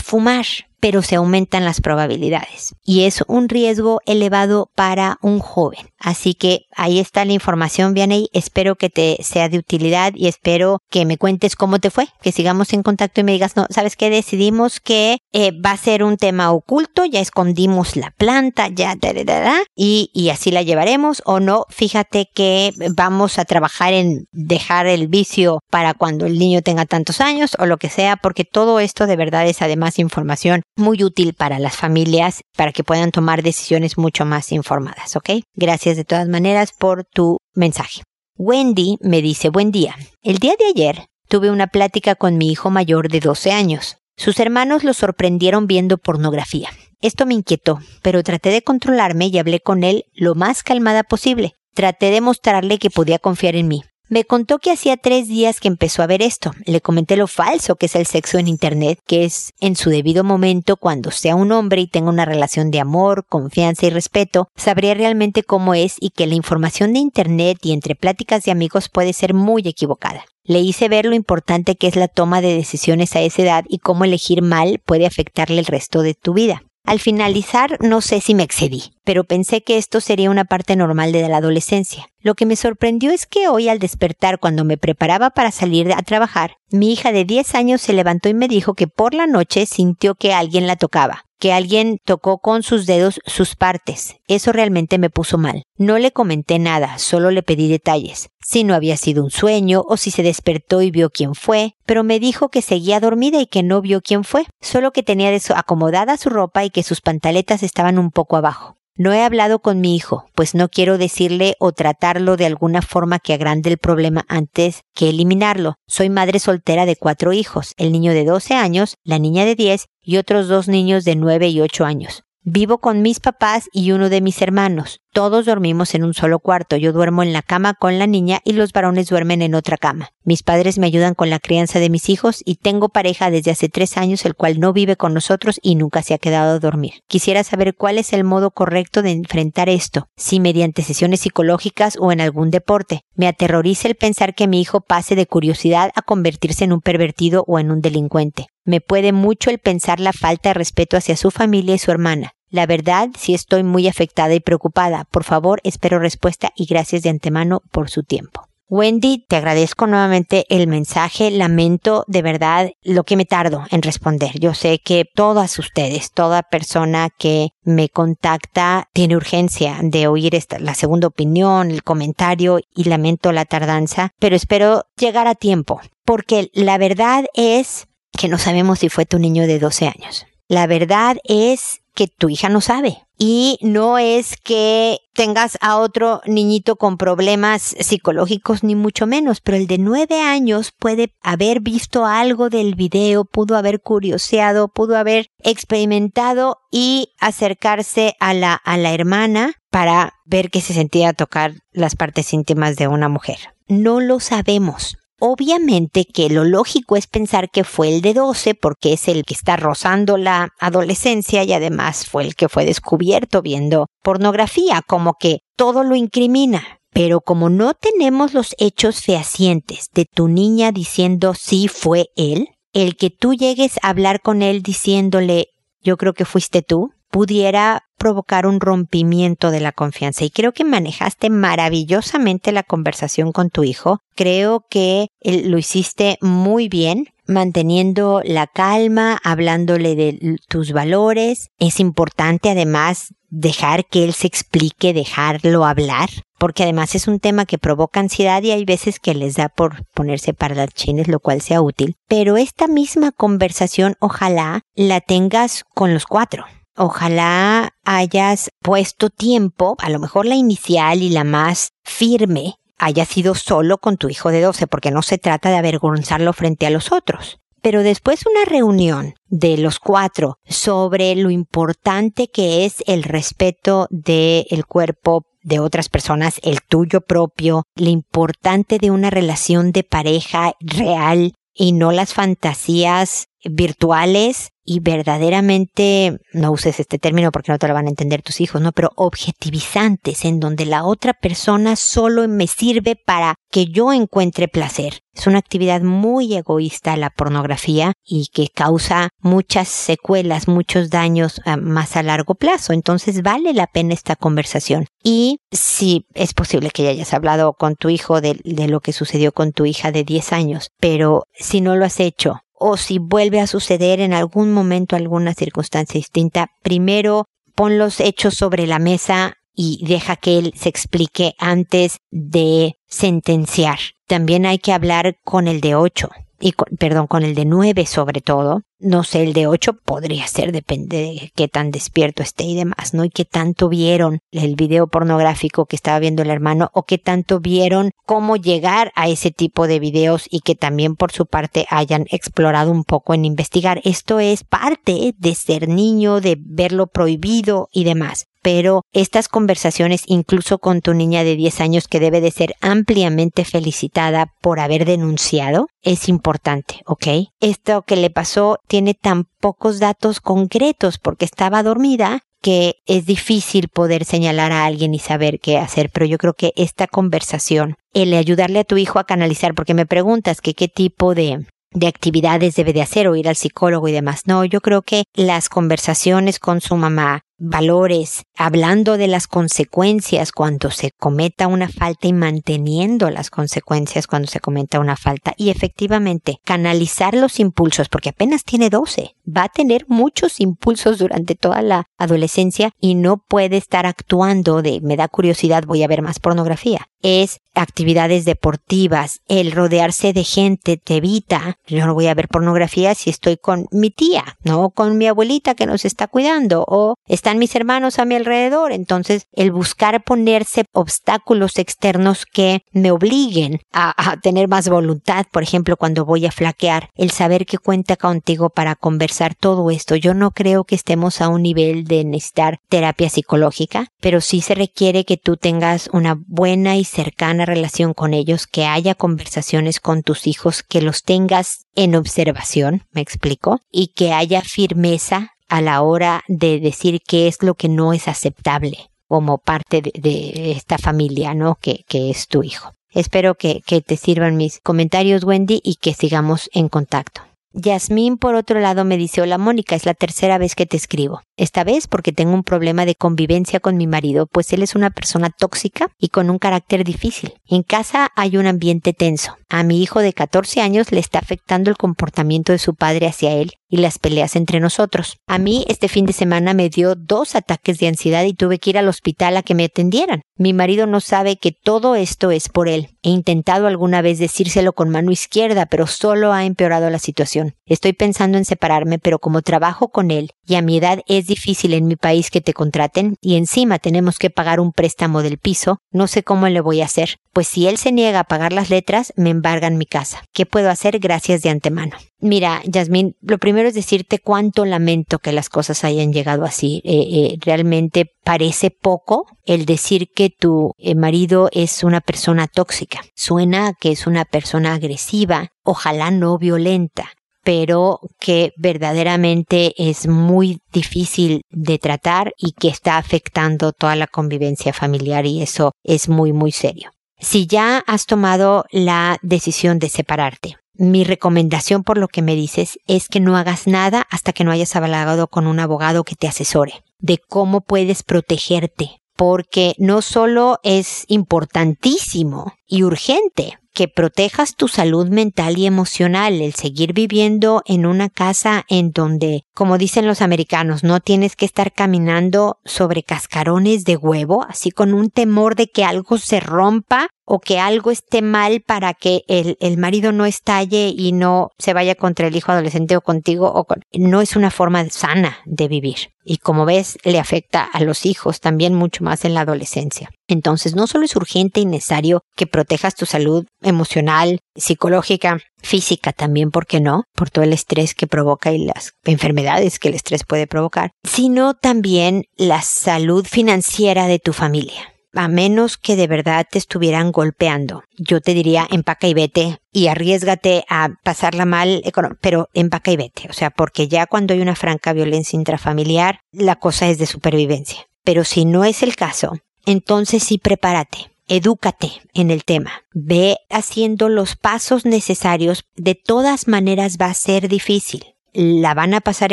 fumar 0.00 0.44
pero 0.82 1.00
se 1.00 1.14
aumentan 1.14 1.64
las 1.64 1.80
probabilidades 1.80 2.74
y 2.84 3.04
es 3.04 3.22
un 3.28 3.48
riesgo 3.48 4.00
elevado 4.04 4.68
para 4.74 5.16
un 5.22 5.38
joven. 5.38 5.92
Así 5.96 6.34
que 6.34 6.66
ahí 6.74 6.98
está 6.98 7.24
la 7.24 7.32
información, 7.32 7.94
Vianey. 7.94 8.28
Espero 8.32 8.74
que 8.74 8.90
te 8.90 9.18
sea 9.22 9.48
de 9.48 9.58
utilidad 9.58 10.12
y 10.16 10.26
espero 10.26 10.80
que 10.90 11.04
me 11.06 11.18
cuentes 11.18 11.54
cómo 11.54 11.78
te 11.78 11.90
fue, 11.90 12.08
que 12.20 12.32
sigamos 12.32 12.72
en 12.72 12.82
contacto 12.82 13.20
y 13.20 13.24
me 13.24 13.30
digas, 13.30 13.54
no, 13.54 13.68
¿sabes 13.70 13.94
qué? 13.94 14.10
Decidimos 14.10 14.80
que 14.80 15.18
eh, 15.32 15.52
va 15.52 15.70
a 15.70 15.76
ser 15.76 16.02
un 16.02 16.16
tema 16.16 16.50
oculto, 16.50 17.04
ya 17.04 17.20
escondimos 17.20 17.94
la 17.94 18.10
planta, 18.10 18.66
ya, 18.66 18.96
da, 19.00 19.12
da, 19.12 19.22
da, 19.22 19.62
y, 19.76 20.10
y 20.12 20.30
así 20.30 20.50
la 20.50 20.62
llevaremos 20.62 21.22
o 21.24 21.38
no. 21.38 21.64
Fíjate 21.68 22.26
que 22.34 22.74
vamos 22.96 23.38
a 23.38 23.44
trabajar 23.44 23.92
en 23.92 24.26
dejar 24.32 24.88
el 24.88 25.06
vicio 25.06 25.60
para 25.70 25.94
cuando 25.94 26.26
el 26.26 26.40
niño 26.40 26.62
tenga 26.62 26.86
tantos 26.86 27.20
años 27.20 27.56
o 27.60 27.66
lo 27.66 27.76
que 27.76 27.88
sea, 27.88 28.16
porque 28.16 28.44
todo 28.44 28.80
esto 28.80 29.06
de 29.06 29.14
verdad 29.14 29.46
es 29.46 29.62
además 29.62 30.00
información 30.00 30.62
muy 30.76 31.04
útil 31.04 31.34
para 31.34 31.58
las 31.58 31.76
familias 31.76 32.42
para 32.56 32.72
que 32.72 32.84
puedan 32.84 33.10
tomar 33.10 33.42
decisiones 33.42 33.98
mucho 33.98 34.24
más 34.24 34.52
informadas, 34.52 35.16
¿ok? 35.16 35.30
Gracias 35.54 35.96
de 35.96 36.04
todas 36.04 36.28
maneras 36.28 36.72
por 36.72 37.04
tu 37.04 37.38
mensaje. 37.54 38.02
Wendy 38.36 38.96
me 39.00 39.22
dice, 39.22 39.50
buen 39.50 39.70
día. 39.70 39.96
El 40.22 40.38
día 40.38 40.54
de 40.58 40.66
ayer 40.66 41.06
tuve 41.28 41.50
una 41.50 41.66
plática 41.66 42.14
con 42.14 42.38
mi 42.38 42.50
hijo 42.50 42.70
mayor 42.70 43.08
de 43.08 43.20
12 43.20 43.52
años. 43.52 43.98
Sus 44.16 44.40
hermanos 44.40 44.84
lo 44.84 44.94
sorprendieron 44.94 45.66
viendo 45.66 45.98
pornografía. 45.98 46.70
Esto 47.00 47.26
me 47.26 47.34
inquietó, 47.34 47.80
pero 48.02 48.22
traté 48.22 48.50
de 48.50 48.62
controlarme 48.62 49.26
y 49.26 49.38
hablé 49.38 49.60
con 49.60 49.84
él 49.84 50.04
lo 50.14 50.34
más 50.34 50.62
calmada 50.62 51.02
posible. 51.02 51.54
Traté 51.74 52.10
de 52.10 52.20
mostrarle 52.20 52.78
que 52.78 52.90
podía 52.90 53.18
confiar 53.18 53.56
en 53.56 53.68
mí. 53.68 53.82
Me 54.12 54.24
contó 54.24 54.58
que 54.58 54.70
hacía 54.70 54.98
tres 54.98 55.26
días 55.26 55.58
que 55.58 55.68
empezó 55.68 56.02
a 56.02 56.06
ver 56.06 56.20
esto. 56.20 56.50
Le 56.66 56.82
comenté 56.82 57.16
lo 57.16 57.26
falso 57.26 57.76
que 57.76 57.86
es 57.86 57.96
el 57.96 58.04
sexo 58.04 58.36
en 58.36 58.46
Internet, 58.46 58.98
que 59.06 59.24
es 59.24 59.54
en 59.58 59.74
su 59.74 59.88
debido 59.88 60.22
momento 60.22 60.76
cuando 60.76 61.10
sea 61.10 61.34
un 61.34 61.50
hombre 61.50 61.80
y 61.80 61.86
tenga 61.86 62.10
una 62.10 62.26
relación 62.26 62.70
de 62.70 62.80
amor, 62.80 63.24
confianza 63.26 63.86
y 63.86 63.88
respeto, 63.88 64.50
sabría 64.54 64.92
realmente 64.92 65.44
cómo 65.44 65.72
es 65.72 65.96
y 65.98 66.10
que 66.10 66.26
la 66.26 66.34
información 66.34 66.92
de 66.92 66.98
Internet 66.98 67.56
y 67.62 67.72
entre 67.72 67.94
pláticas 67.94 68.42
de 68.42 68.52
amigos 68.52 68.90
puede 68.90 69.14
ser 69.14 69.32
muy 69.32 69.62
equivocada. 69.64 70.26
Le 70.44 70.58
hice 70.58 70.90
ver 70.90 71.06
lo 71.06 71.14
importante 71.14 71.76
que 71.76 71.86
es 71.86 71.96
la 71.96 72.08
toma 72.08 72.42
de 72.42 72.54
decisiones 72.54 73.16
a 73.16 73.22
esa 73.22 73.40
edad 73.40 73.64
y 73.66 73.78
cómo 73.78 74.04
elegir 74.04 74.42
mal 74.42 74.82
puede 74.84 75.06
afectarle 75.06 75.58
el 75.58 75.64
resto 75.64 76.02
de 76.02 76.12
tu 76.12 76.34
vida. 76.34 76.62
Al 76.84 76.98
finalizar, 76.98 77.78
no 77.80 78.00
sé 78.00 78.20
si 78.20 78.34
me 78.34 78.42
excedí, 78.42 78.94
pero 79.04 79.24
pensé 79.24 79.62
que 79.62 79.78
esto 79.78 80.00
sería 80.00 80.30
una 80.30 80.44
parte 80.44 80.74
normal 80.74 81.12
de 81.12 81.28
la 81.28 81.36
adolescencia. 81.36 82.08
Lo 82.20 82.34
que 82.34 82.44
me 82.44 82.56
sorprendió 82.56 83.12
es 83.12 83.26
que 83.26 83.48
hoy 83.48 83.68
al 83.68 83.78
despertar 83.78 84.40
cuando 84.40 84.64
me 84.64 84.76
preparaba 84.76 85.30
para 85.30 85.52
salir 85.52 85.92
a 85.92 86.02
trabajar, 86.02 86.56
mi 86.70 86.92
hija 86.92 87.12
de 87.12 87.24
10 87.24 87.54
años 87.54 87.80
se 87.80 87.92
levantó 87.92 88.28
y 88.28 88.34
me 88.34 88.48
dijo 88.48 88.74
que 88.74 88.88
por 88.88 89.14
la 89.14 89.26
noche 89.26 89.66
sintió 89.66 90.16
que 90.16 90.34
alguien 90.34 90.66
la 90.66 90.76
tocaba 90.76 91.26
que 91.42 91.52
alguien 91.52 91.98
tocó 92.04 92.38
con 92.38 92.62
sus 92.62 92.86
dedos 92.86 93.18
sus 93.26 93.56
partes. 93.56 94.14
Eso 94.28 94.52
realmente 94.52 94.96
me 94.98 95.10
puso 95.10 95.38
mal. 95.38 95.64
No 95.76 95.98
le 95.98 96.12
comenté 96.12 96.60
nada, 96.60 96.98
solo 96.98 97.32
le 97.32 97.42
pedí 97.42 97.68
detalles. 97.68 98.28
Si 98.40 98.62
no 98.62 98.76
había 98.76 98.96
sido 98.96 99.24
un 99.24 99.32
sueño 99.32 99.82
o 99.88 99.96
si 99.96 100.12
se 100.12 100.22
despertó 100.22 100.82
y 100.82 100.92
vio 100.92 101.10
quién 101.10 101.34
fue, 101.34 101.74
pero 101.84 102.04
me 102.04 102.20
dijo 102.20 102.48
que 102.48 102.62
seguía 102.62 103.00
dormida 103.00 103.40
y 103.40 103.46
que 103.46 103.64
no 103.64 103.80
vio 103.80 104.02
quién 104.02 104.22
fue, 104.22 104.46
solo 104.60 104.92
que 104.92 105.02
tenía 105.02 105.36
acomodada 105.56 106.16
su 106.16 106.30
ropa 106.30 106.64
y 106.64 106.70
que 106.70 106.84
sus 106.84 107.00
pantaletas 107.00 107.64
estaban 107.64 107.98
un 107.98 108.12
poco 108.12 108.36
abajo. 108.36 108.76
No 108.94 109.12
he 109.14 109.22
hablado 109.22 109.60
con 109.60 109.80
mi 109.80 109.96
hijo, 109.96 110.26
pues 110.34 110.54
no 110.54 110.68
quiero 110.68 110.98
decirle 110.98 111.56
o 111.58 111.72
tratarlo 111.72 112.36
de 112.36 112.44
alguna 112.44 112.82
forma 112.82 113.18
que 113.18 113.32
agrande 113.32 113.70
el 113.70 113.78
problema 113.78 114.26
antes 114.28 114.82
que 114.94 115.08
eliminarlo. 115.08 115.76
Soy 115.86 116.10
madre 116.10 116.38
soltera 116.38 116.84
de 116.84 116.96
cuatro 116.96 117.32
hijos, 117.32 117.72
el 117.78 117.90
niño 117.90 118.12
de 118.12 118.26
12 118.26 118.54
años, 118.54 118.96
la 119.02 119.18
niña 119.18 119.46
de 119.46 119.54
10 119.54 119.86
y 120.02 120.18
otros 120.18 120.46
dos 120.46 120.68
niños 120.68 121.04
de 121.04 121.16
9 121.16 121.48
y 121.48 121.60
8 121.62 121.86
años. 121.86 122.24
Vivo 122.42 122.78
con 122.78 123.02
mis 123.02 123.20
papás 123.20 123.70
y 123.72 123.92
uno 123.92 124.08
de 124.08 124.20
mis 124.20 124.42
hermanos. 124.42 125.01
Todos 125.14 125.44
dormimos 125.44 125.94
en 125.94 126.04
un 126.04 126.14
solo 126.14 126.38
cuarto. 126.38 126.76
Yo 126.76 126.90
duermo 126.94 127.22
en 127.22 127.34
la 127.34 127.42
cama 127.42 127.74
con 127.74 127.98
la 127.98 128.06
niña 128.06 128.40
y 128.44 128.54
los 128.54 128.72
varones 128.72 129.10
duermen 129.10 129.42
en 129.42 129.54
otra 129.54 129.76
cama. 129.76 130.08
Mis 130.24 130.42
padres 130.42 130.78
me 130.78 130.86
ayudan 130.86 131.12
con 131.12 131.28
la 131.28 131.38
crianza 131.38 131.78
de 131.80 131.90
mis 131.90 132.08
hijos 132.08 132.40
y 132.46 132.54
tengo 132.54 132.88
pareja 132.88 133.30
desde 133.30 133.50
hace 133.50 133.68
tres 133.68 133.98
años 133.98 134.24
el 134.24 134.34
cual 134.34 134.58
no 134.58 134.72
vive 134.72 134.96
con 134.96 135.12
nosotros 135.12 135.60
y 135.62 135.74
nunca 135.74 136.02
se 136.02 136.14
ha 136.14 136.18
quedado 136.18 136.52
a 136.54 136.58
dormir. 136.58 137.02
Quisiera 137.08 137.44
saber 137.44 137.74
cuál 137.74 137.98
es 137.98 138.14
el 138.14 138.24
modo 138.24 138.52
correcto 138.52 139.02
de 139.02 139.10
enfrentar 139.10 139.68
esto, 139.68 140.08
si 140.16 140.40
mediante 140.40 140.80
sesiones 140.80 141.20
psicológicas 141.20 141.98
o 142.00 142.10
en 142.10 142.22
algún 142.22 142.50
deporte. 142.50 143.02
Me 143.14 143.28
aterroriza 143.28 143.88
el 143.88 143.96
pensar 143.96 144.34
que 144.34 144.48
mi 144.48 144.62
hijo 144.62 144.80
pase 144.80 145.14
de 145.14 145.26
curiosidad 145.26 145.90
a 145.94 146.00
convertirse 146.00 146.64
en 146.64 146.72
un 146.72 146.80
pervertido 146.80 147.44
o 147.46 147.58
en 147.58 147.70
un 147.70 147.82
delincuente. 147.82 148.46
Me 148.64 148.80
puede 148.80 149.12
mucho 149.12 149.50
el 149.50 149.58
pensar 149.58 150.00
la 150.00 150.14
falta 150.14 150.48
de 150.48 150.54
respeto 150.54 150.96
hacia 150.96 151.18
su 151.18 151.30
familia 151.30 151.74
y 151.74 151.78
su 151.78 151.90
hermana. 151.90 152.32
La 152.52 152.66
verdad, 152.66 153.08
sí 153.18 153.32
estoy 153.32 153.62
muy 153.62 153.88
afectada 153.88 154.34
y 154.34 154.40
preocupada. 154.40 155.06
Por 155.10 155.24
favor, 155.24 155.60
espero 155.64 155.98
respuesta 155.98 156.52
y 156.54 156.66
gracias 156.66 157.02
de 157.02 157.08
antemano 157.08 157.62
por 157.72 157.90
su 157.90 158.02
tiempo. 158.02 158.46
Wendy, 158.68 159.24
te 159.26 159.36
agradezco 159.36 159.86
nuevamente 159.86 160.44
el 160.48 160.66
mensaje. 160.66 161.30
Lamento 161.30 162.04
de 162.08 162.22
verdad 162.22 162.70
lo 162.82 163.04
que 163.04 163.16
me 163.16 163.24
tardo 163.24 163.64
en 163.70 163.82
responder. 163.82 164.38
Yo 164.38 164.54
sé 164.54 164.78
que 164.78 165.04
todas 165.14 165.58
ustedes, 165.58 166.12
toda 166.12 166.42
persona 166.42 167.08
que 167.18 167.48
me 167.64 167.88
contacta 167.88 168.88
tiene 168.92 169.16
urgencia 169.16 169.78
de 169.82 170.06
oír 170.06 170.34
esta, 170.34 170.58
la 170.58 170.74
segunda 170.74 171.08
opinión, 171.08 171.70
el 171.70 171.82
comentario 171.82 172.60
y 172.74 172.84
lamento 172.84 173.32
la 173.32 173.46
tardanza, 173.46 174.12
pero 174.18 174.36
espero 174.36 174.84
llegar 174.96 175.26
a 175.26 175.34
tiempo 175.34 175.80
porque 176.04 176.50
la 176.52 176.78
verdad 176.78 177.24
es 177.34 177.88
que 178.18 178.28
no 178.28 178.38
sabemos 178.38 178.80
si 178.80 178.88
fue 178.88 179.06
tu 179.06 179.18
niño 179.18 179.46
de 179.46 179.58
12 179.58 179.86
años. 179.86 180.26
La 180.52 180.66
verdad 180.66 181.16
es 181.24 181.80
que 181.94 182.08
tu 182.08 182.28
hija 182.28 182.50
no 182.50 182.60
sabe. 182.60 182.98
Y 183.16 183.56
no 183.62 183.96
es 183.96 184.36
que 184.36 184.98
tengas 185.14 185.56
a 185.62 185.78
otro 185.78 186.20
niñito 186.26 186.76
con 186.76 186.98
problemas 186.98 187.74
psicológicos 187.80 188.62
ni 188.62 188.74
mucho 188.74 189.06
menos, 189.06 189.40
pero 189.40 189.56
el 189.56 189.66
de 189.66 189.78
nueve 189.78 190.20
años 190.20 190.70
puede 190.78 191.14
haber 191.22 191.60
visto 191.60 192.04
algo 192.04 192.50
del 192.50 192.74
video, 192.74 193.24
pudo 193.24 193.56
haber 193.56 193.80
curioseado, 193.80 194.68
pudo 194.68 194.98
haber 194.98 195.30
experimentado 195.38 196.58
y 196.70 197.14
acercarse 197.18 198.14
a 198.20 198.34
la, 198.34 198.52
a 198.52 198.76
la 198.76 198.92
hermana 198.92 199.54
para 199.70 200.16
ver 200.26 200.50
que 200.50 200.60
se 200.60 200.74
sentía 200.74 201.14
tocar 201.14 201.54
las 201.70 201.96
partes 201.96 202.30
íntimas 202.34 202.76
de 202.76 202.88
una 202.88 203.08
mujer. 203.08 203.38
No 203.68 204.00
lo 204.00 204.20
sabemos. 204.20 204.98
Obviamente 205.24 206.04
que 206.04 206.28
lo 206.30 206.42
lógico 206.42 206.96
es 206.96 207.06
pensar 207.06 207.48
que 207.48 207.62
fue 207.62 207.88
el 207.94 208.02
de 208.02 208.12
12 208.12 208.56
porque 208.56 208.94
es 208.94 209.06
el 209.06 209.22
que 209.22 209.34
está 209.34 209.56
rozando 209.56 210.16
la 210.16 210.48
adolescencia 210.58 211.44
y 211.44 211.52
además 211.52 212.06
fue 212.06 212.24
el 212.24 212.34
que 212.34 212.48
fue 212.48 212.64
descubierto 212.64 213.40
viendo 213.40 213.86
pornografía, 214.02 214.82
como 214.84 215.14
que 215.14 215.38
todo 215.56 215.84
lo 215.84 215.94
incrimina. 215.94 216.80
Pero 216.90 217.20
como 217.20 217.50
no 217.50 217.74
tenemos 217.74 218.34
los 218.34 218.56
hechos 218.58 219.00
fehacientes 219.00 219.90
de 219.94 220.06
tu 220.12 220.26
niña 220.26 220.72
diciendo 220.72 221.34
sí 221.34 221.68
fue 221.68 222.06
él, 222.16 222.48
el 222.72 222.96
que 222.96 223.10
tú 223.10 223.32
llegues 223.32 223.78
a 223.80 223.90
hablar 223.90 224.22
con 224.22 224.42
él 224.42 224.60
diciéndole 224.60 225.50
yo 225.84 225.98
creo 225.98 226.14
que 226.14 226.24
fuiste 226.24 226.62
tú, 226.62 226.90
pudiera 227.12 227.84
provocar 227.98 228.46
un 228.46 228.58
rompimiento 228.58 229.52
de 229.52 229.60
la 229.60 229.70
confianza. 229.70 230.24
Y 230.24 230.30
creo 230.30 230.52
que 230.52 230.64
manejaste 230.64 231.30
maravillosamente 231.30 232.50
la 232.50 232.64
conversación 232.64 233.32
con 233.32 233.50
tu 233.50 233.62
hijo. 233.62 234.00
Creo 234.16 234.64
que 234.68 235.08
lo 235.22 235.58
hiciste 235.58 236.18
muy 236.20 236.68
bien 236.68 237.08
manteniendo 237.26 238.22
la 238.24 238.46
calma, 238.46 239.20
hablándole 239.22 239.94
de 239.94 240.38
tus 240.48 240.72
valores. 240.72 241.50
Es 241.58 241.80
importante 241.80 242.50
además 242.50 243.14
dejar 243.28 243.84
que 243.86 244.04
él 244.04 244.14
se 244.14 244.26
explique, 244.26 244.94
dejarlo 244.94 245.64
hablar, 245.64 246.08
porque 246.38 246.62
además 246.64 246.94
es 246.94 247.08
un 247.08 247.20
tema 247.20 247.44
que 247.44 247.58
provoca 247.58 248.00
ansiedad 248.00 248.42
y 248.42 248.52
hay 248.52 248.64
veces 248.64 248.98
que 248.98 249.14
les 249.14 249.34
da 249.36 249.48
por 249.50 249.84
ponerse 249.94 250.34
chines, 250.74 251.08
lo 251.08 251.20
cual 251.20 251.42
sea 251.42 251.60
útil. 251.60 251.94
Pero 252.08 252.38
esta 252.38 252.68
misma 252.68 253.12
conversación 253.12 253.96
ojalá 254.00 254.62
la 254.74 255.00
tengas 255.00 255.64
con 255.74 255.92
los 255.92 256.06
cuatro 256.06 256.46
Ojalá 256.76 257.74
hayas 257.84 258.50
puesto 258.60 259.10
tiempo, 259.10 259.76
a 259.78 259.90
lo 259.90 259.98
mejor 259.98 260.26
la 260.26 260.36
inicial 260.36 261.02
y 261.02 261.10
la 261.10 261.24
más 261.24 261.72
firme 261.84 262.54
haya 262.78 263.04
sido 263.04 263.34
solo 263.34 263.78
con 263.78 263.96
tu 263.96 264.08
hijo 264.08 264.30
de 264.30 264.40
12, 264.40 264.66
porque 264.66 264.90
no 264.90 265.02
se 265.02 265.18
trata 265.18 265.50
de 265.50 265.56
avergonzarlo 265.56 266.32
frente 266.32 266.66
a 266.66 266.70
los 266.70 266.90
otros. 266.90 267.38
Pero 267.60 267.84
después 267.84 268.24
una 268.26 268.44
reunión 268.44 269.14
de 269.28 269.56
los 269.56 269.78
cuatro 269.78 270.38
sobre 270.48 271.14
lo 271.14 271.30
importante 271.30 272.26
que 272.26 272.64
es 272.64 272.82
el 272.86 273.04
respeto 273.04 273.86
del 273.90 274.66
cuerpo 274.66 275.26
de 275.42 275.60
otras 275.60 275.88
personas, 275.88 276.40
el 276.42 276.60
tuyo 276.62 277.02
propio, 277.02 277.64
lo 277.76 277.88
importante 277.88 278.78
de 278.78 278.90
una 278.90 279.10
relación 279.10 279.70
de 279.70 279.84
pareja 279.84 280.54
real 280.60 281.34
y 281.54 281.72
no 281.72 281.92
las 281.92 282.14
fantasías 282.14 283.28
virtuales 283.44 284.52
y 284.64 284.80
verdaderamente, 284.80 286.18
no 286.32 286.52
uses 286.52 286.78
este 286.78 286.98
término 286.98 287.32
porque 287.32 287.50
no 287.50 287.58
te 287.58 287.66
lo 287.66 287.74
van 287.74 287.86
a 287.86 287.90
entender 287.90 288.22
tus 288.22 288.40
hijos, 288.40 288.60
¿no? 288.60 288.72
Pero 288.72 288.92
objetivizantes, 288.94 290.24
en 290.24 290.38
donde 290.38 290.66
la 290.66 290.84
otra 290.84 291.14
persona 291.14 291.74
solo 291.74 292.28
me 292.28 292.46
sirve 292.46 292.94
para 292.94 293.34
que 293.50 293.66
yo 293.66 293.92
encuentre 293.92 294.46
placer. 294.46 295.00
Es 295.14 295.26
una 295.26 295.38
actividad 295.38 295.82
muy 295.82 296.34
egoísta 296.34 296.96
la 296.96 297.10
pornografía 297.10 297.92
y 298.04 298.28
que 298.32 298.48
causa 298.48 299.10
muchas 299.20 299.68
secuelas, 299.68 300.48
muchos 300.48 300.90
daños 300.90 301.40
ah, 301.44 301.56
más 301.56 301.96
a 301.96 302.02
largo 302.02 302.34
plazo. 302.34 302.72
Entonces 302.72 303.22
vale 303.22 303.52
la 303.52 303.66
pena 303.66 303.94
esta 303.94 304.16
conversación. 304.16 304.86
Y 305.02 305.38
si 305.50 306.06
es 306.14 306.34
posible 306.34 306.70
que 306.70 306.84
ya 306.84 306.90
hayas 306.90 307.12
hablado 307.12 307.54
con 307.54 307.74
tu 307.74 307.90
hijo 307.90 308.20
de, 308.20 308.40
de 308.44 308.68
lo 308.68 308.80
que 308.80 308.92
sucedió 308.92 309.32
con 309.32 309.52
tu 309.52 309.66
hija 309.66 309.90
de 309.90 310.04
10 310.04 310.32
años, 310.32 310.70
pero 310.78 311.24
si 311.34 311.60
no 311.60 311.76
lo 311.76 311.84
has 311.84 312.00
hecho, 312.00 312.40
o 312.62 312.76
si 312.76 312.98
vuelve 312.98 313.40
a 313.40 313.46
suceder 313.46 314.00
en 314.00 314.14
algún 314.14 314.52
momento 314.52 314.96
alguna 314.96 315.34
circunstancia 315.34 315.98
distinta, 315.98 316.50
primero 316.62 317.26
pon 317.54 317.78
los 317.78 318.00
hechos 318.00 318.34
sobre 318.34 318.66
la 318.66 318.78
mesa 318.78 319.34
y 319.54 319.84
deja 319.86 320.16
que 320.16 320.38
él 320.38 320.54
se 320.56 320.68
explique 320.68 321.34
antes 321.38 321.98
de 322.10 322.76
sentenciar. 322.86 323.78
También 324.06 324.46
hay 324.46 324.58
que 324.58 324.72
hablar 324.72 325.16
con 325.24 325.48
el 325.48 325.60
de 325.60 325.74
ocho 325.74 326.10
y 326.42 326.54
perdón, 326.76 327.06
con 327.06 327.22
el 327.22 327.34
de 327.34 327.44
nueve 327.44 327.86
sobre 327.86 328.20
todo, 328.20 328.62
no 328.80 329.04
sé, 329.04 329.22
el 329.22 329.32
de 329.32 329.46
ocho 329.46 329.74
podría 329.74 330.26
ser, 330.26 330.50
depende 330.50 330.96
de 330.96 331.32
qué 331.36 331.46
tan 331.46 331.70
despierto 331.70 332.22
esté 332.22 332.42
y 332.42 332.56
demás, 332.56 332.94
¿no? 332.94 333.04
Y 333.04 333.10
qué 333.10 333.24
tanto 333.24 333.68
vieron 333.68 334.18
el 334.32 334.56
video 334.56 334.88
pornográfico 334.88 335.66
que 335.66 335.76
estaba 335.76 336.00
viendo 336.00 336.22
el 336.22 336.30
hermano 336.30 336.70
o 336.74 336.82
qué 336.82 336.98
tanto 336.98 337.38
vieron 337.38 337.92
cómo 338.06 338.36
llegar 338.36 338.90
a 338.96 339.08
ese 339.08 339.30
tipo 339.30 339.68
de 339.68 339.78
videos 339.78 340.26
y 340.28 340.40
que 340.40 340.56
también 340.56 340.96
por 340.96 341.12
su 341.12 341.26
parte 341.26 341.66
hayan 341.70 342.06
explorado 342.10 342.72
un 342.72 342.82
poco 342.82 343.14
en 343.14 343.24
investigar. 343.24 343.80
Esto 343.84 344.18
es 344.18 344.42
parte 344.42 345.14
de 345.16 345.34
ser 345.36 345.68
niño, 345.68 346.20
de 346.20 346.36
verlo 346.40 346.88
prohibido 346.88 347.68
y 347.72 347.84
demás 347.84 348.26
pero 348.42 348.82
estas 348.92 349.28
conversaciones 349.28 350.02
incluso 350.06 350.58
con 350.58 350.80
tu 350.80 350.94
niña 350.94 351.24
de 351.24 351.36
10 351.36 351.60
años 351.60 351.88
que 351.88 352.00
debe 352.00 352.20
de 352.20 352.30
ser 352.30 352.54
ampliamente 352.60 353.44
felicitada 353.44 354.32
por 354.40 354.60
haber 354.60 354.84
denunciado 354.84 355.68
es 355.82 356.08
importante, 356.08 356.80
¿ok? 356.86 357.06
Esto 357.40 357.82
que 357.82 357.96
le 357.96 358.10
pasó 358.10 358.58
tiene 358.66 358.94
tan 358.94 359.24
pocos 359.40 359.78
datos 359.78 360.20
concretos 360.20 360.98
porque 360.98 361.24
estaba 361.24 361.62
dormida 361.62 362.20
que 362.42 362.74
es 362.86 363.06
difícil 363.06 363.68
poder 363.68 364.04
señalar 364.04 364.50
a 364.50 364.66
alguien 364.66 364.94
y 364.94 364.98
saber 364.98 365.38
qué 365.38 365.58
hacer, 365.58 365.90
pero 365.90 366.06
yo 366.06 366.18
creo 366.18 366.34
que 366.34 366.52
esta 366.56 366.88
conversación, 366.88 367.76
el 367.94 368.12
ayudarle 368.14 368.58
a 368.58 368.64
tu 368.64 368.76
hijo 368.76 368.98
a 368.98 369.04
canalizar, 369.04 369.54
porque 369.54 369.74
me 369.74 369.86
preguntas 369.86 370.40
que 370.40 370.54
qué 370.54 370.66
tipo 370.66 371.14
de 371.14 371.46
de 371.74 371.86
actividades 371.86 372.54
debe 372.54 372.72
de 372.72 372.82
hacer 372.82 373.08
o 373.08 373.16
ir 373.16 373.28
al 373.28 373.36
psicólogo 373.36 373.88
y 373.88 373.92
demás. 373.92 374.22
No, 374.26 374.44
yo 374.44 374.60
creo 374.60 374.82
que 374.82 375.04
las 375.14 375.48
conversaciones 375.48 376.38
con 376.38 376.60
su 376.60 376.76
mamá, 376.76 377.22
valores, 377.38 378.24
hablando 378.44 378.96
de 378.98 379.08
las 379.08 379.26
consecuencias 379.26 380.30
cuando 380.32 380.70
se 380.70 380.90
cometa 380.92 381.46
una 381.46 381.68
falta 381.68 382.06
y 382.06 382.12
manteniendo 382.12 383.10
las 383.10 383.30
consecuencias 383.30 384.06
cuando 384.06 384.28
se 384.28 384.40
cometa 384.40 384.78
una 384.80 384.96
falta 384.96 385.34
y 385.36 385.50
efectivamente 385.50 386.38
canalizar 386.44 387.14
los 387.14 387.40
impulsos 387.40 387.88
porque 387.88 388.10
apenas 388.10 388.44
tiene 388.44 388.70
12, 388.70 389.16
va 389.26 389.44
a 389.44 389.48
tener 389.48 389.86
muchos 389.88 390.40
impulsos 390.40 390.98
durante 390.98 391.34
toda 391.34 391.62
la 391.62 391.86
adolescencia 391.98 392.70
y 392.80 392.94
no 392.94 393.16
puede 393.16 393.56
estar 393.56 393.86
actuando 393.86 394.62
de 394.62 394.80
me 394.82 394.96
da 394.96 395.08
curiosidad 395.08 395.64
voy 395.64 395.82
a 395.82 395.88
ver 395.88 396.02
más 396.02 396.20
pornografía. 396.20 396.86
Es 397.04 397.38
actividades 397.54 398.24
deportivas, 398.24 399.20
el 399.26 399.50
rodearse 399.50 400.12
de 400.12 400.22
gente 400.22 400.76
te 400.76 400.96
evita, 400.96 401.58
yo 401.66 401.84
no 401.84 401.94
voy 401.94 402.06
a 402.06 402.14
ver 402.14 402.28
pornografía 402.28 402.94
si 402.94 403.10
estoy 403.10 403.36
con 403.36 403.66
mi 403.72 403.90
tía, 403.90 404.36
no 404.44 404.70
con 404.70 404.96
mi 404.96 405.08
abuelita 405.08 405.54
que 405.54 405.66
nos 405.66 405.84
está 405.84 406.06
cuidando 406.06 406.64
o 406.68 406.94
está 407.06 407.22
están 407.22 407.38
mis 407.38 407.54
hermanos 407.54 408.00
a 408.00 408.04
mi 408.04 408.16
alrededor. 408.16 408.31
Entonces, 408.32 409.26
el 409.32 409.52
buscar 409.52 410.02
ponerse 410.02 410.64
obstáculos 410.72 411.58
externos 411.58 412.26
que 412.26 412.64
me 412.72 412.90
obliguen 412.90 413.60
a, 413.72 414.10
a 414.10 414.16
tener 414.18 414.48
más 414.48 414.68
voluntad, 414.68 415.26
por 415.30 415.42
ejemplo, 415.42 415.76
cuando 415.76 416.04
voy 416.04 416.26
a 416.26 416.32
flaquear, 416.32 416.90
el 416.96 417.10
saber 417.10 417.46
que 417.46 417.58
cuenta 417.58 417.96
contigo 417.96 418.50
para 418.50 418.74
conversar 418.74 419.34
todo 419.34 419.70
esto. 419.70 419.96
Yo 419.96 420.14
no 420.14 420.30
creo 420.30 420.64
que 420.64 420.74
estemos 420.74 421.20
a 421.20 421.28
un 421.28 421.42
nivel 421.42 421.84
de 421.84 422.04
necesitar 422.04 422.58
terapia 422.68 423.10
psicológica, 423.10 423.88
pero 424.00 424.20
sí 424.20 424.40
se 424.40 424.54
requiere 424.54 425.04
que 425.04 425.16
tú 425.16 425.36
tengas 425.36 425.88
una 425.92 426.18
buena 426.26 426.76
y 426.76 426.84
cercana 426.84 427.46
relación 427.46 427.94
con 427.94 428.14
ellos, 428.14 428.46
que 428.46 428.66
haya 428.66 428.94
conversaciones 428.94 429.80
con 429.80 430.02
tus 430.02 430.26
hijos, 430.26 430.62
que 430.62 430.82
los 430.82 431.02
tengas 431.02 431.66
en 431.74 431.94
observación, 431.94 432.84
me 432.92 433.00
explico, 433.00 433.60
y 433.70 433.88
que 433.88 434.12
haya 434.12 434.42
firmeza 434.42 435.31
a 435.52 435.60
la 435.60 435.82
hora 435.82 436.24
de 436.28 436.60
decir 436.60 437.02
qué 437.06 437.28
es 437.28 437.42
lo 437.42 437.54
que 437.56 437.68
no 437.68 437.92
es 437.92 438.08
aceptable 438.08 438.90
como 439.06 439.36
parte 439.36 439.82
de, 439.82 440.52
esta 440.52 440.78
familia, 440.78 441.34
¿no? 441.34 441.58
Que, 441.60 441.84
que 441.86 442.08
es 442.08 442.26
tu 442.26 442.42
hijo. 442.42 442.72
Espero 442.88 443.34
que, 443.34 443.60
que 443.66 443.82
te 443.82 443.98
sirvan 443.98 444.38
mis 444.38 444.60
comentarios, 444.60 445.24
Wendy, 445.24 445.60
y 445.62 445.74
que 445.74 445.92
sigamos 445.92 446.48
en 446.54 446.70
contacto. 446.70 447.20
Yasmín, 447.52 448.16
por 448.16 448.34
otro 448.34 448.60
lado, 448.60 448.86
me 448.86 448.96
dice, 448.96 449.20
hola 449.20 449.36
Mónica, 449.36 449.76
es 449.76 449.84
la 449.84 449.92
tercera 449.92 450.38
vez 450.38 450.54
que 450.54 450.64
te 450.64 450.78
escribo. 450.78 451.20
Esta 451.36 451.64
vez 451.64 451.86
porque 451.86 452.12
tengo 452.12 452.32
un 452.32 452.44
problema 452.44 452.86
de 452.86 452.94
convivencia 452.94 453.60
con 453.60 453.76
mi 453.76 453.86
marido, 453.86 454.26
pues 454.26 454.54
él 454.54 454.62
es 454.62 454.74
una 454.74 454.88
persona 454.88 455.28
tóxica 455.28 455.88
y 455.98 456.08
con 456.08 456.30
un 456.30 456.38
carácter 456.38 456.82
difícil. 456.82 457.34
En 457.46 457.62
casa 457.62 458.08
hay 458.16 458.38
un 458.38 458.46
ambiente 458.46 458.94
tenso. 458.94 459.36
A 459.50 459.64
mi 459.64 459.82
hijo 459.82 460.00
de 460.00 460.14
14 460.14 460.62
años 460.62 460.92
le 460.92 461.00
está 461.00 461.18
afectando 461.18 461.68
el 461.68 461.76
comportamiento 461.76 462.52
de 462.52 462.58
su 462.58 462.74
padre 462.74 463.06
hacia 463.06 463.32
él 463.32 463.52
y 463.72 463.78
las 463.78 463.98
peleas 463.98 464.36
entre 464.36 464.60
nosotros. 464.60 465.16
A 465.26 465.38
mí 465.38 465.64
este 465.66 465.88
fin 465.88 466.04
de 466.04 466.12
semana 466.12 466.52
me 466.52 466.68
dio 466.68 466.94
dos 466.94 467.34
ataques 467.34 467.78
de 467.78 467.88
ansiedad 467.88 468.22
y 468.24 468.34
tuve 468.34 468.58
que 468.58 468.68
ir 468.68 468.78
al 468.78 468.86
hospital 468.86 469.34
a 469.38 469.42
que 469.42 469.54
me 469.54 469.64
atendieran. 469.64 470.20
Mi 470.36 470.52
marido 470.52 470.86
no 470.86 471.00
sabe 471.00 471.36
que 471.36 471.52
todo 471.52 471.96
esto 471.96 472.30
es 472.30 472.50
por 472.50 472.68
él. 472.68 472.90
He 473.02 473.08
intentado 473.08 473.66
alguna 473.66 474.02
vez 474.02 474.18
decírselo 474.18 474.74
con 474.74 474.90
mano 474.90 475.10
izquierda, 475.10 475.64
pero 475.64 475.86
solo 475.86 476.34
ha 476.34 476.44
empeorado 476.44 476.90
la 476.90 476.98
situación. 476.98 477.54
Estoy 477.64 477.94
pensando 477.94 478.36
en 478.36 478.44
separarme, 478.44 478.98
pero 478.98 479.18
como 479.18 479.40
trabajo 479.40 479.88
con 479.88 480.10
él 480.10 480.32
y 480.46 480.56
a 480.56 480.62
mi 480.62 480.76
edad 480.76 481.00
es 481.06 481.26
difícil 481.26 481.72
en 481.72 481.86
mi 481.86 481.96
país 481.96 482.30
que 482.30 482.42
te 482.42 482.52
contraten 482.52 483.16
y 483.22 483.36
encima 483.36 483.78
tenemos 483.78 484.18
que 484.18 484.28
pagar 484.28 484.60
un 484.60 484.72
préstamo 484.72 485.22
del 485.22 485.38
piso, 485.38 485.78
no 485.90 486.08
sé 486.08 486.22
cómo 486.22 486.46
le 486.48 486.60
voy 486.60 486.82
a 486.82 486.86
hacer. 486.86 487.16
Pues 487.32 487.48
si 487.48 487.68
él 487.68 487.78
se 487.78 487.90
niega 487.90 488.20
a 488.20 488.24
pagar 488.24 488.52
las 488.52 488.68
letras, 488.68 489.14
me 489.16 489.30
embargan 489.30 489.78
mi 489.78 489.86
casa. 489.86 490.24
¿Qué 490.34 490.44
puedo 490.44 490.68
hacer? 490.68 490.98
Gracias 490.98 491.40
de 491.40 491.48
antemano. 491.48 491.96
Mira, 492.24 492.62
Yasmín, 492.66 493.16
lo 493.20 493.38
primero 493.38 493.68
es 493.68 493.74
decirte 493.74 494.20
cuánto 494.20 494.64
lamento 494.64 495.18
que 495.18 495.32
las 495.32 495.48
cosas 495.48 495.82
hayan 495.82 496.12
llegado 496.12 496.44
así. 496.44 496.80
Eh, 496.84 497.00
eh, 497.10 497.38
realmente 497.40 498.12
parece 498.22 498.70
poco 498.70 499.26
el 499.44 499.66
decir 499.66 500.06
que 500.14 500.30
tu 500.30 500.72
eh, 500.78 500.94
marido 500.94 501.48
es 501.50 501.82
una 501.82 502.00
persona 502.00 502.46
tóxica. 502.46 503.00
Suena 503.16 503.72
que 503.72 503.90
es 503.90 504.06
una 504.06 504.24
persona 504.24 504.74
agresiva, 504.74 505.48
ojalá 505.64 506.12
no 506.12 506.38
violenta 506.38 507.10
pero 507.44 507.98
que 508.20 508.52
verdaderamente 508.56 509.74
es 509.76 510.06
muy 510.06 510.60
difícil 510.72 511.42
de 511.50 511.80
tratar 511.80 512.32
y 512.38 512.52
que 512.52 512.68
está 512.68 512.98
afectando 512.98 513.72
toda 513.72 513.96
la 513.96 514.06
convivencia 514.06 514.72
familiar 514.72 515.26
y 515.26 515.42
eso 515.42 515.72
es 515.82 516.08
muy 516.08 516.32
muy 516.32 516.52
serio. 516.52 516.92
Si 517.18 517.48
ya 517.48 517.82
has 517.88 518.06
tomado 518.06 518.64
la 518.70 519.18
decisión 519.22 519.80
de 519.80 519.88
separarte, 519.88 520.56
mi 520.74 521.04
recomendación 521.04 521.82
por 521.82 521.98
lo 521.98 522.08
que 522.08 522.22
me 522.22 522.34
dices 522.34 522.78
es 522.86 523.08
que 523.08 523.20
no 523.20 523.36
hagas 523.36 523.66
nada 523.66 524.06
hasta 524.10 524.32
que 524.32 524.44
no 524.44 524.50
hayas 524.50 524.74
hablado 524.76 525.28
con 525.28 525.46
un 525.46 525.60
abogado 525.60 526.04
que 526.04 526.14
te 526.14 526.28
asesore 526.28 526.84
de 526.98 527.18
cómo 527.18 527.60
puedes 527.60 528.02
protegerte, 528.02 529.02
porque 529.16 529.74
no 529.78 530.02
solo 530.02 530.58
es 530.62 531.04
importantísimo 531.08 532.54
y 532.66 532.84
urgente 532.84 533.58
que 533.72 533.88
protejas 533.88 534.54
tu 534.54 534.68
salud 534.68 535.08
mental 535.08 535.58
y 535.58 535.66
emocional, 535.66 536.40
el 536.40 536.54
seguir 536.54 536.92
viviendo 536.92 537.62
en 537.64 537.86
una 537.86 538.10
casa 538.10 538.64
en 538.68 538.92
donde, 538.92 539.44
como 539.54 539.78
dicen 539.78 540.06
los 540.06 540.20
americanos, 540.20 540.84
no 540.84 541.00
tienes 541.00 541.36
que 541.36 541.46
estar 541.46 541.72
caminando 541.72 542.58
sobre 542.64 543.02
cascarones 543.02 543.84
de 543.84 543.96
huevo, 543.96 544.44
así 544.48 544.70
con 544.70 544.92
un 544.92 545.10
temor 545.10 545.56
de 545.56 545.68
que 545.68 545.84
algo 545.84 546.18
se 546.18 546.40
rompa 546.40 547.08
o 547.34 547.40
que 547.40 547.58
algo 547.58 547.90
esté 547.90 548.20
mal 548.20 548.60
para 548.60 548.92
que 548.92 549.22
el, 549.26 549.56
el, 549.60 549.78
marido 549.78 550.12
no 550.12 550.26
estalle 550.26 550.92
y 550.94 551.12
no 551.12 551.48
se 551.58 551.72
vaya 551.72 551.94
contra 551.94 552.26
el 552.26 552.36
hijo 552.36 552.52
adolescente 552.52 552.94
o 552.94 553.00
contigo, 553.00 553.50
o 553.50 553.66
no 553.94 554.20
es 554.20 554.36
una 554.36 554.50
forma 554.50 554.86
sana 554.90 555.38
de 555.46 555.66
vivir. 555.66 556.12
Y 556.26 556.36
como 556.36 556.66
ves, 556.66 556.98
le 557.04 557.18
afecta 557.18 557.64
a 557.64 557.80
los 557.80 558.04
hijos 558.04 558.40
también 558.40 558.74
mucho 558.74 559.02
más 559.02 559.24
en 559.24 559.32
la 559.32 559.40
adolescencia. 559.40 560.10
Entonces, 560.28 560.74
no 560.74 560.86
solo 560.86 561.06
es 561.06 561.16
urgente 561.16 561.60
y 561.60 561.64
necesario 561.64 562.22
que 562.36 562.46
protejas 562.46 562.96
tu 562.96 563.06
salud 563.06 563.46
emocional, 563.62 564.40
psicológica, 564.54 565.38
física 565.62 566.12
también, 566.12 566.50
¿por 566.50 566.66
qué 566.66 566.80
no? 566.80 567.04
Por 567.14 567.30
todo 567.30 567.44
el 567.44 567.54
estrés 567.54 567.94
que 567.94 568.06
provoca 568.06 568.52
y 568.52 568.58
las 568.58 568.92
enfermedades 569.04 569.78
que 569.78 569.88
el 569.88 569.94
estrés 569.94 570.24
puede 570.24 570.46
provocar, 570.46 570.90
sino 571.02 571.54
también 571.54 572.24
la 572.36 572.60
salud 572.60 573.26
financiera 573.26 574.06
de 574.06 574.18
tu 574.18 574.34
familia 574.34 574.91
a 575.14 575.28
menos 575.28 575.76
que 575.76 575.96
de 575.96 576.06
verdad 576.06 576.46
te 576.50 576.58
estuvieran 576.58 577.12
golpeando. 577.12 577.84
Yo 577.96 578.20
te 578.20 578.34
diría 578.34 578.66
empaca 578.70 579.06
y 579.06 579.14
vete 579.14 579.58
y 579.72 579.88
arriesgate 579.88 580.64
a 580.68 580.90
pasarla 581.02 581.44
mal, 581.44 581.82
pero 582.20 582.48
empaca 582.54 582.90
y 582.90 582.96
vete. 582.96 583.28
O 583.28 583.32
sea, 583.32 583.50
porque 583.50 583.88
ya 583.88 584.06
cuando 584.06 584.34
hay 584.34 584.40
una 584.40 584.56
franca 584.56 584.92
violencia 584.92 585.36
intrafamiliar, 585.36 586.20
la 586.32 586.56
cosa 586.56 586.88
es 586.88 586.98
de 586.98 587.06
supervivencia. 587.06 587.86
Pero 588.04 588.24
si 588.24 588.44
no 588.44 588.64
es 588.64 588.82
el 588.82 588.96
caso, 588.96 589.38
entonces 589.66 590.22
sí 590.22 590.38
prepárate. 590.38 591.10
Edúcate 591.28 592.02
en 592.14 592.30
el 592.30 592.44
tema. 592.44 592.82
Ve 592.92 593.38
haciendo 593.48 594.08
los 594.08 594.36
pasos 594.36 594.84
necesarios. 594.84 595.64
De 595.76 595.94
todas 595.94 596.48
maneras 596.48 596.98
va 597.00 597.06
a 597.06 597.14
ser 597.14 597.48
difícil. 597.48 598.04
La 598.32 598.74
van 598.74 598.92
a 598.94 599.00
pasar 599.00 599.32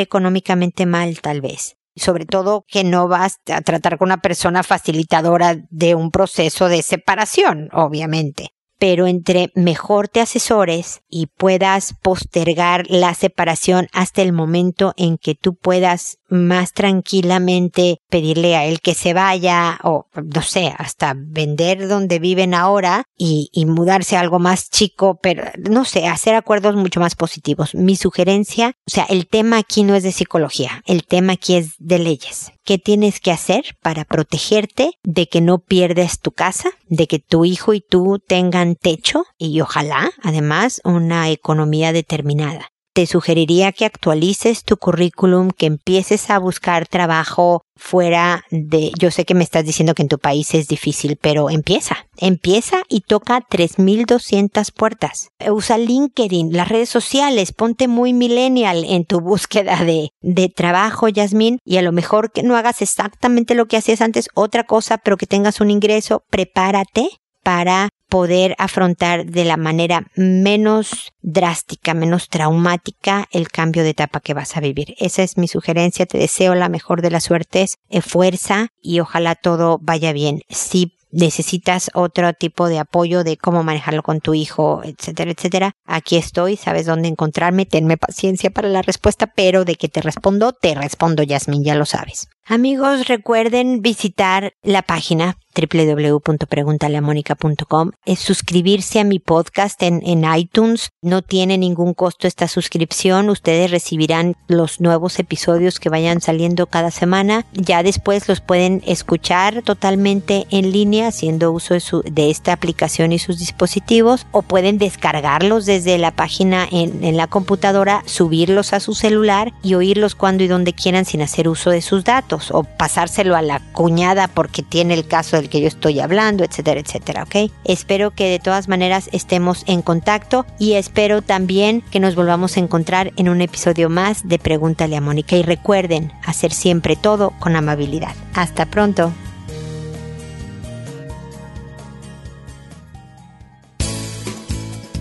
económicamente 0.00 0.86
mal 0.86 1.20
tal 1.20 1.40
vez 1.40 1.76
sobre 1.96 2.26
todo 2.26 2.64
que 2.66 2.84
no 2.84 3.08
vas 3.08 3.36
a 3.52 3.60
tratar 3.60 3.98
con 3.98 4.08
una 4.08 4.18
persona 4.18 4.62
facilitadora 4.62 5.56
de 5.70 5.94
un 5.94 6.10
proceso 6.10 6.68
de 6.68 6.82
separación, 6.82 7.68
obviamente 7.72 8.50
pero 8.80 9.06
entre 9.06 9.52
mejor 9.54 10.08
te 10.08 10.20
asesores 10.20 11.02
y 11.08 11.26
puedas 11.26 11.94
postergar 12.02 12.86
la 12.88 13.14
separación 13.14 13.88
hasta 13.92 14.22
el 14.22 14.32
momento 14.32 14.94
en 14.96 15.18
que 15.18 15.34
tú 15.34 15.54
puedas 15.54 16.16
más 16.30 16.72
tranquilamente 16.72 17.98
pedirle 18.08 18.56
a 18.56 18.64
él 18.64 18.80
que 18.80 18.94
se 18.94 19.12
vaya 19.12 19.78
o 19.82 20.06
no 20.14 20.42
sé, 20.42 20.72
hasta 20.78 21.14
vender 21.14 21.88
donde 21.88 22.18
viven 22.18 22.54
ahora 22.54 23.04
y, 23.18 23.50
y 23.52 23.66
mudarse 23.66 24.16
a 24.16 24.20
algo 24.20 24.38
más 24.38 24.70
chico, 24.70 25.18
pero 25.22 25.44
no 25.58 25.84
sé, 25.84 26.06
hacer 26.06 26.34
acuerdos 26.34 26.74
mucho 26.74 27.00
más 27.00 27.16
positivos. 27.16 27.74
Mi 27.74 27.96
sugerencia, 27.96 28.72
o 28.86 28.90
sea, 28.90 29.04
el 29.04 29.26
tema 29.26 29.58
aquí 29.58 29.82
no 29.82 29.94
es 29.94 30.04
de 30.04 30.12
psicología, 30.12 30.82
el 30.86 31.04
tema 31.04 31.34
aquí 31.34 31.56
es 31.56 31.74
de 31.78 31.98
leyes. 31.98 32.52
¿Qué 32.70 32.78
tienes 32.78 33.18
que 33.18 33.32
hacer 33.32 33.76
para 33.82 34.04
protegerte 34.04 34.92
de 35.02 35.28
que 35.28 35.40
no 35.40 35.58
pierdas 35.58 36.20
tu 36.20 36.30
casa, 36.30 36.70
de 36.88 37.08
que 37.08 37.18
tu 37.18 37.44
hijo 37.44 37.74
y 37.74 37.80
tú 37.80 38.20
tengan 38.24 38.76
techo 38.76 39.24
y 39.38 39.60
ojalá, 39.60 40.12
además, 40.22 40.80
una 40.84 41.30
economía 41.30 41.92
determinada? 41.92 42.70
Te 42.92 43.06
sugeriría 43.06 43.72
que 43.72 43.84
actualices 43.84 44.64
tu 44.64 44.76
currículum, 44.76 45.50
que 45.50 45.66
empieces 45.66 46.30
a 46.30 46.38
buscar 46.38 46.86
trabajo 46.88 47.62
fuera 47.76 48.44
de, 48.50 48.92
yo 48.98 49.10
sé 49.10 49.24
que 49.24 49.34
me 49.34 49.44
estás 49.44 49.64
diciendo 49.64 49.94
que 49.94 50.02
en 50.02 50.08
tu 50.08 50.18
país 50.18 50.54
es 50.54 50.68
difícil, 50.68 51.16
pero 51.20 51.50
empieza, 51.50 52.08
empieza 52.16 52.82
y 52.88 53.00
toca 53.00 53.40
3200 53.48 54.70
puertas. 54.72 55.30
Usa 55.48 55.78
LinkedIn, 55.78 56.52
las 56.52 56.68
redes 56.68 56.90
sociales, 56.90 57.52
ponte 57.52 57.88
muy 57.88 58.12
millennial 58.12 58.84
en 58.86 59.04
tu 59.04 59.20
búsqueda 59.20 59.84
de, 59.84 60.10
de 60.20 60.48
trabajo, 60.48 61.08
Yasmín, 61.08 61.58
y 61.64 61.78
a 61.78 61.82
lo 61.82 61.92
mejor 61.92 62.32
que 62.32 62.42
no 62.42 62.56
hagas 62.56 62.82
exactamente 62.82 63.54
lo 63.54 63.66
que 63.66 63.76
hacías 63.76 64.00
antes, 64.00 64.28
otra 64.34 64.64
cosa, 64.64 64.98
pero 64.98 65.16
que 65.16 65.26
tengas 65.26 65.60
un 65.60 65.70
ingreso, 65.70 66.22
prepárate 66.28 67.08
para 67.42 67.88
poder 68.10 68.54
afrontar 68.58 69.24
de 69.24 69.44
la 69.44 69.56
manera 69.56 70.06
menos 70.16 71.12
drástica, 71.22 71.94
menos 71.94 72.28
traumática 72.28 73.26
el 73.30 73.48
cambio 73.48 73.82
de 73.82 73.90
etapa 73.90 74.20
que 74.20 74.34
vas 74.34 74.56
a 74.56 74.60
vivir. 74.60 74.94
Esa 74.98 75.22
es 75.22 75.38
mi 75.38 75.48
sugerencia. 75.48 76.04
Te 76.04 76.18
deseo 76.18 76.54
la 76.54 76.68
mejor 76.68 77.00
de 77.00 77.10
las 77.10 77.24
suertes, 77.24 77.76
eh, 77.88 78.02
fuerza 78.02 78.68
y 78.82 79.00
ojalá 79.00 79.36
todo 79.36 79.78
vaya 79.80 80.12
bien. 80.12 80.42
Si 80.50 80.92
necesitas 81.12 81.90
otro 81.94 82.32
tipo 82.34 82.68
de 82.68 82.78
apoyo 82.78 83.24
de 83.24 83.36
cómo 83.36 83.62
manejarlo 83.62 84.02
con 84.02 84.20
tu 84.20 84.34
hijo, 84.34 84.82
etcétera, 84.84 85.30
etcétera, 85.30 85.72
aquí 85.84 86.16
estoy, 86.16 86.56
sabes 86.56 86.86
dónde 86.86 87.08
encontrarme, 87.08 87.66
tenme 87.66 87.96
paciencia 87.96 88.50
para 88.50 88.68
la 88.68 88.82
respuesta, 88.82 89.26
pero 89.26 89.64
de 89.64 89.74
que 89.74 89.88
te 89.88 90.02
respondo, 90.02 90.52
te 90.52 90.74
respondo, 90.74 91.22
Yasmin, 91.22 91.64
ya 91.64 91.74
lo 91.74 91.86
sabes. 91.86 92.28
Amigos, 92.52 93.06
recuerden 93.06 93.80
visitar 93.80 94.54
la 94.64 94.82
página 94.82 95.38
www.preguntaleamónica.com 95.54 97.90
suscribirse 98.16 98.98
a 99.00 99.04
mi 99.04 99.18
podcast 99.18 99.82
en, 99.82 100.00
en 100.04 100.24
iTunes. 100.34 100.90
No 101.02 101.20
tiene 101.22 101.56
ningún 101.58 101.92
costo 101.94 102.26
esta 102.26 102.48
suscripción. 102.48 103.28
Ustedes 103.30 103.70
recibirán 103.70 104.36
los 104.48 104.80
nuevos 104.80 105.20
episodios 105.20 105.78
que 105.78 105.90
vayan 105.90 106.20
saliendo 106.20 106.66
cada 106.66 106.90
semana. 106.90 107.46
Ya 107.52 107.84
después 107.84 108.28
los 108.28 108.40
pueden 108.40 108.82
escuchar 108.86 109.62
totalmente 109.62 110.46
en 110.50 110.72
línea 110.72 111.08
haciendo 111.08 111.52
uso 111.52 111.74
de, 111.74 111.82
de 112.10 112.30
esta 112.30 112.52
aplicación 112.52 113.12
y 113.12 113.18
sus 113.18 113.38
dispositivos 113.38 114.26
o 114.32 114.42
pueden 114.42 114.78
descargarlos 114.78 115.66
desde 115.66 115.98
la 115.98 116.12
página 116.12 116.66
en, 116.70 117.04
en 117.04 117.16
la 117.16 117.26
computadora, 117.26 118.04
subirlos 118.06 118.72
a 118.72 118.78
su 118.80 118.94
celular 118.94 119.52
y 119.62 119.74
oírlos 119.74 120.14
cuando 120.14 120.42
y 120.44 120.48
donde 120.48 120.72
quieran 120.72 121.04
sin 121.04 121.20
hacer 121.22 121.48
uso 121.48 121.70
de 121.70 121.82
sus 121.82 122.04
datos 122.04 122.39
o 122.50 122.64
pasárselo 122.64 123.36
a 123.36 123.42
la 123.42 123.60
cuñada 123.72 124.28
porque 124.28 124.62
tiene 124.62 124.94
el 124.94 125.06
caso 125.06 125.36
del 125.36 125.48
que 125.48 125.60
yo 125.60 125.68
estoy 125.68 126.00
hablando, 126.00 126.44
etcétera, 126.44 126.80
etcétera, 126.80 127.24
¿ok? 127.24 127.50
Espero 127.64 128.12
que 128.12 128.30
de 128.30 128.38
todas 128.38 128.68
maneras 128.68 129.08
estemos 129.12 129.64
en 129.66 129.82
contacto 129.82 130.46
y 130.58 130.74
espero 130.74 131.22
también 131.22 131.82
que 131.90 132.00
nos 132.00 132.14
volvamos 132.14 132.56
a 132.56 132.60
encontrar 132.60 133.12
en 133.16 133.28
un 133.28 133.40
episodio 133.40 133.90
más 133.90 134.26
de 134.26 134.38
Pregúntale 134.38 134.96
a 134.96 135.00
Mónica 135.00 135.36
y 135.36 135.42
recuerden 135.42 136.12
hacer 136.24 136.52
siempre 136.52 136.96
todo 136.96 137.32
con 137.38 137.56
amabilidad. 137.56 138.14
Hasta 138.34 138.66
pronto. 138.66 139.12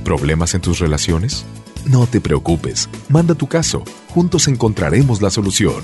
¿Problemas 0.03 0.55
en 0.55 0.61
tus 0.61 0.79
relaciones? 0.79 1.45
No 1.85 2.07
te 2.07 2.19
preocupes, 2.19 2.89
manda 3.09 3.35
tu 3.35 3.47
caso, 3.47 3.83
juntos 4.09 4.47
encontraremos 4.47 5.21
la 5.21 5.29
solución. 5.29 5.83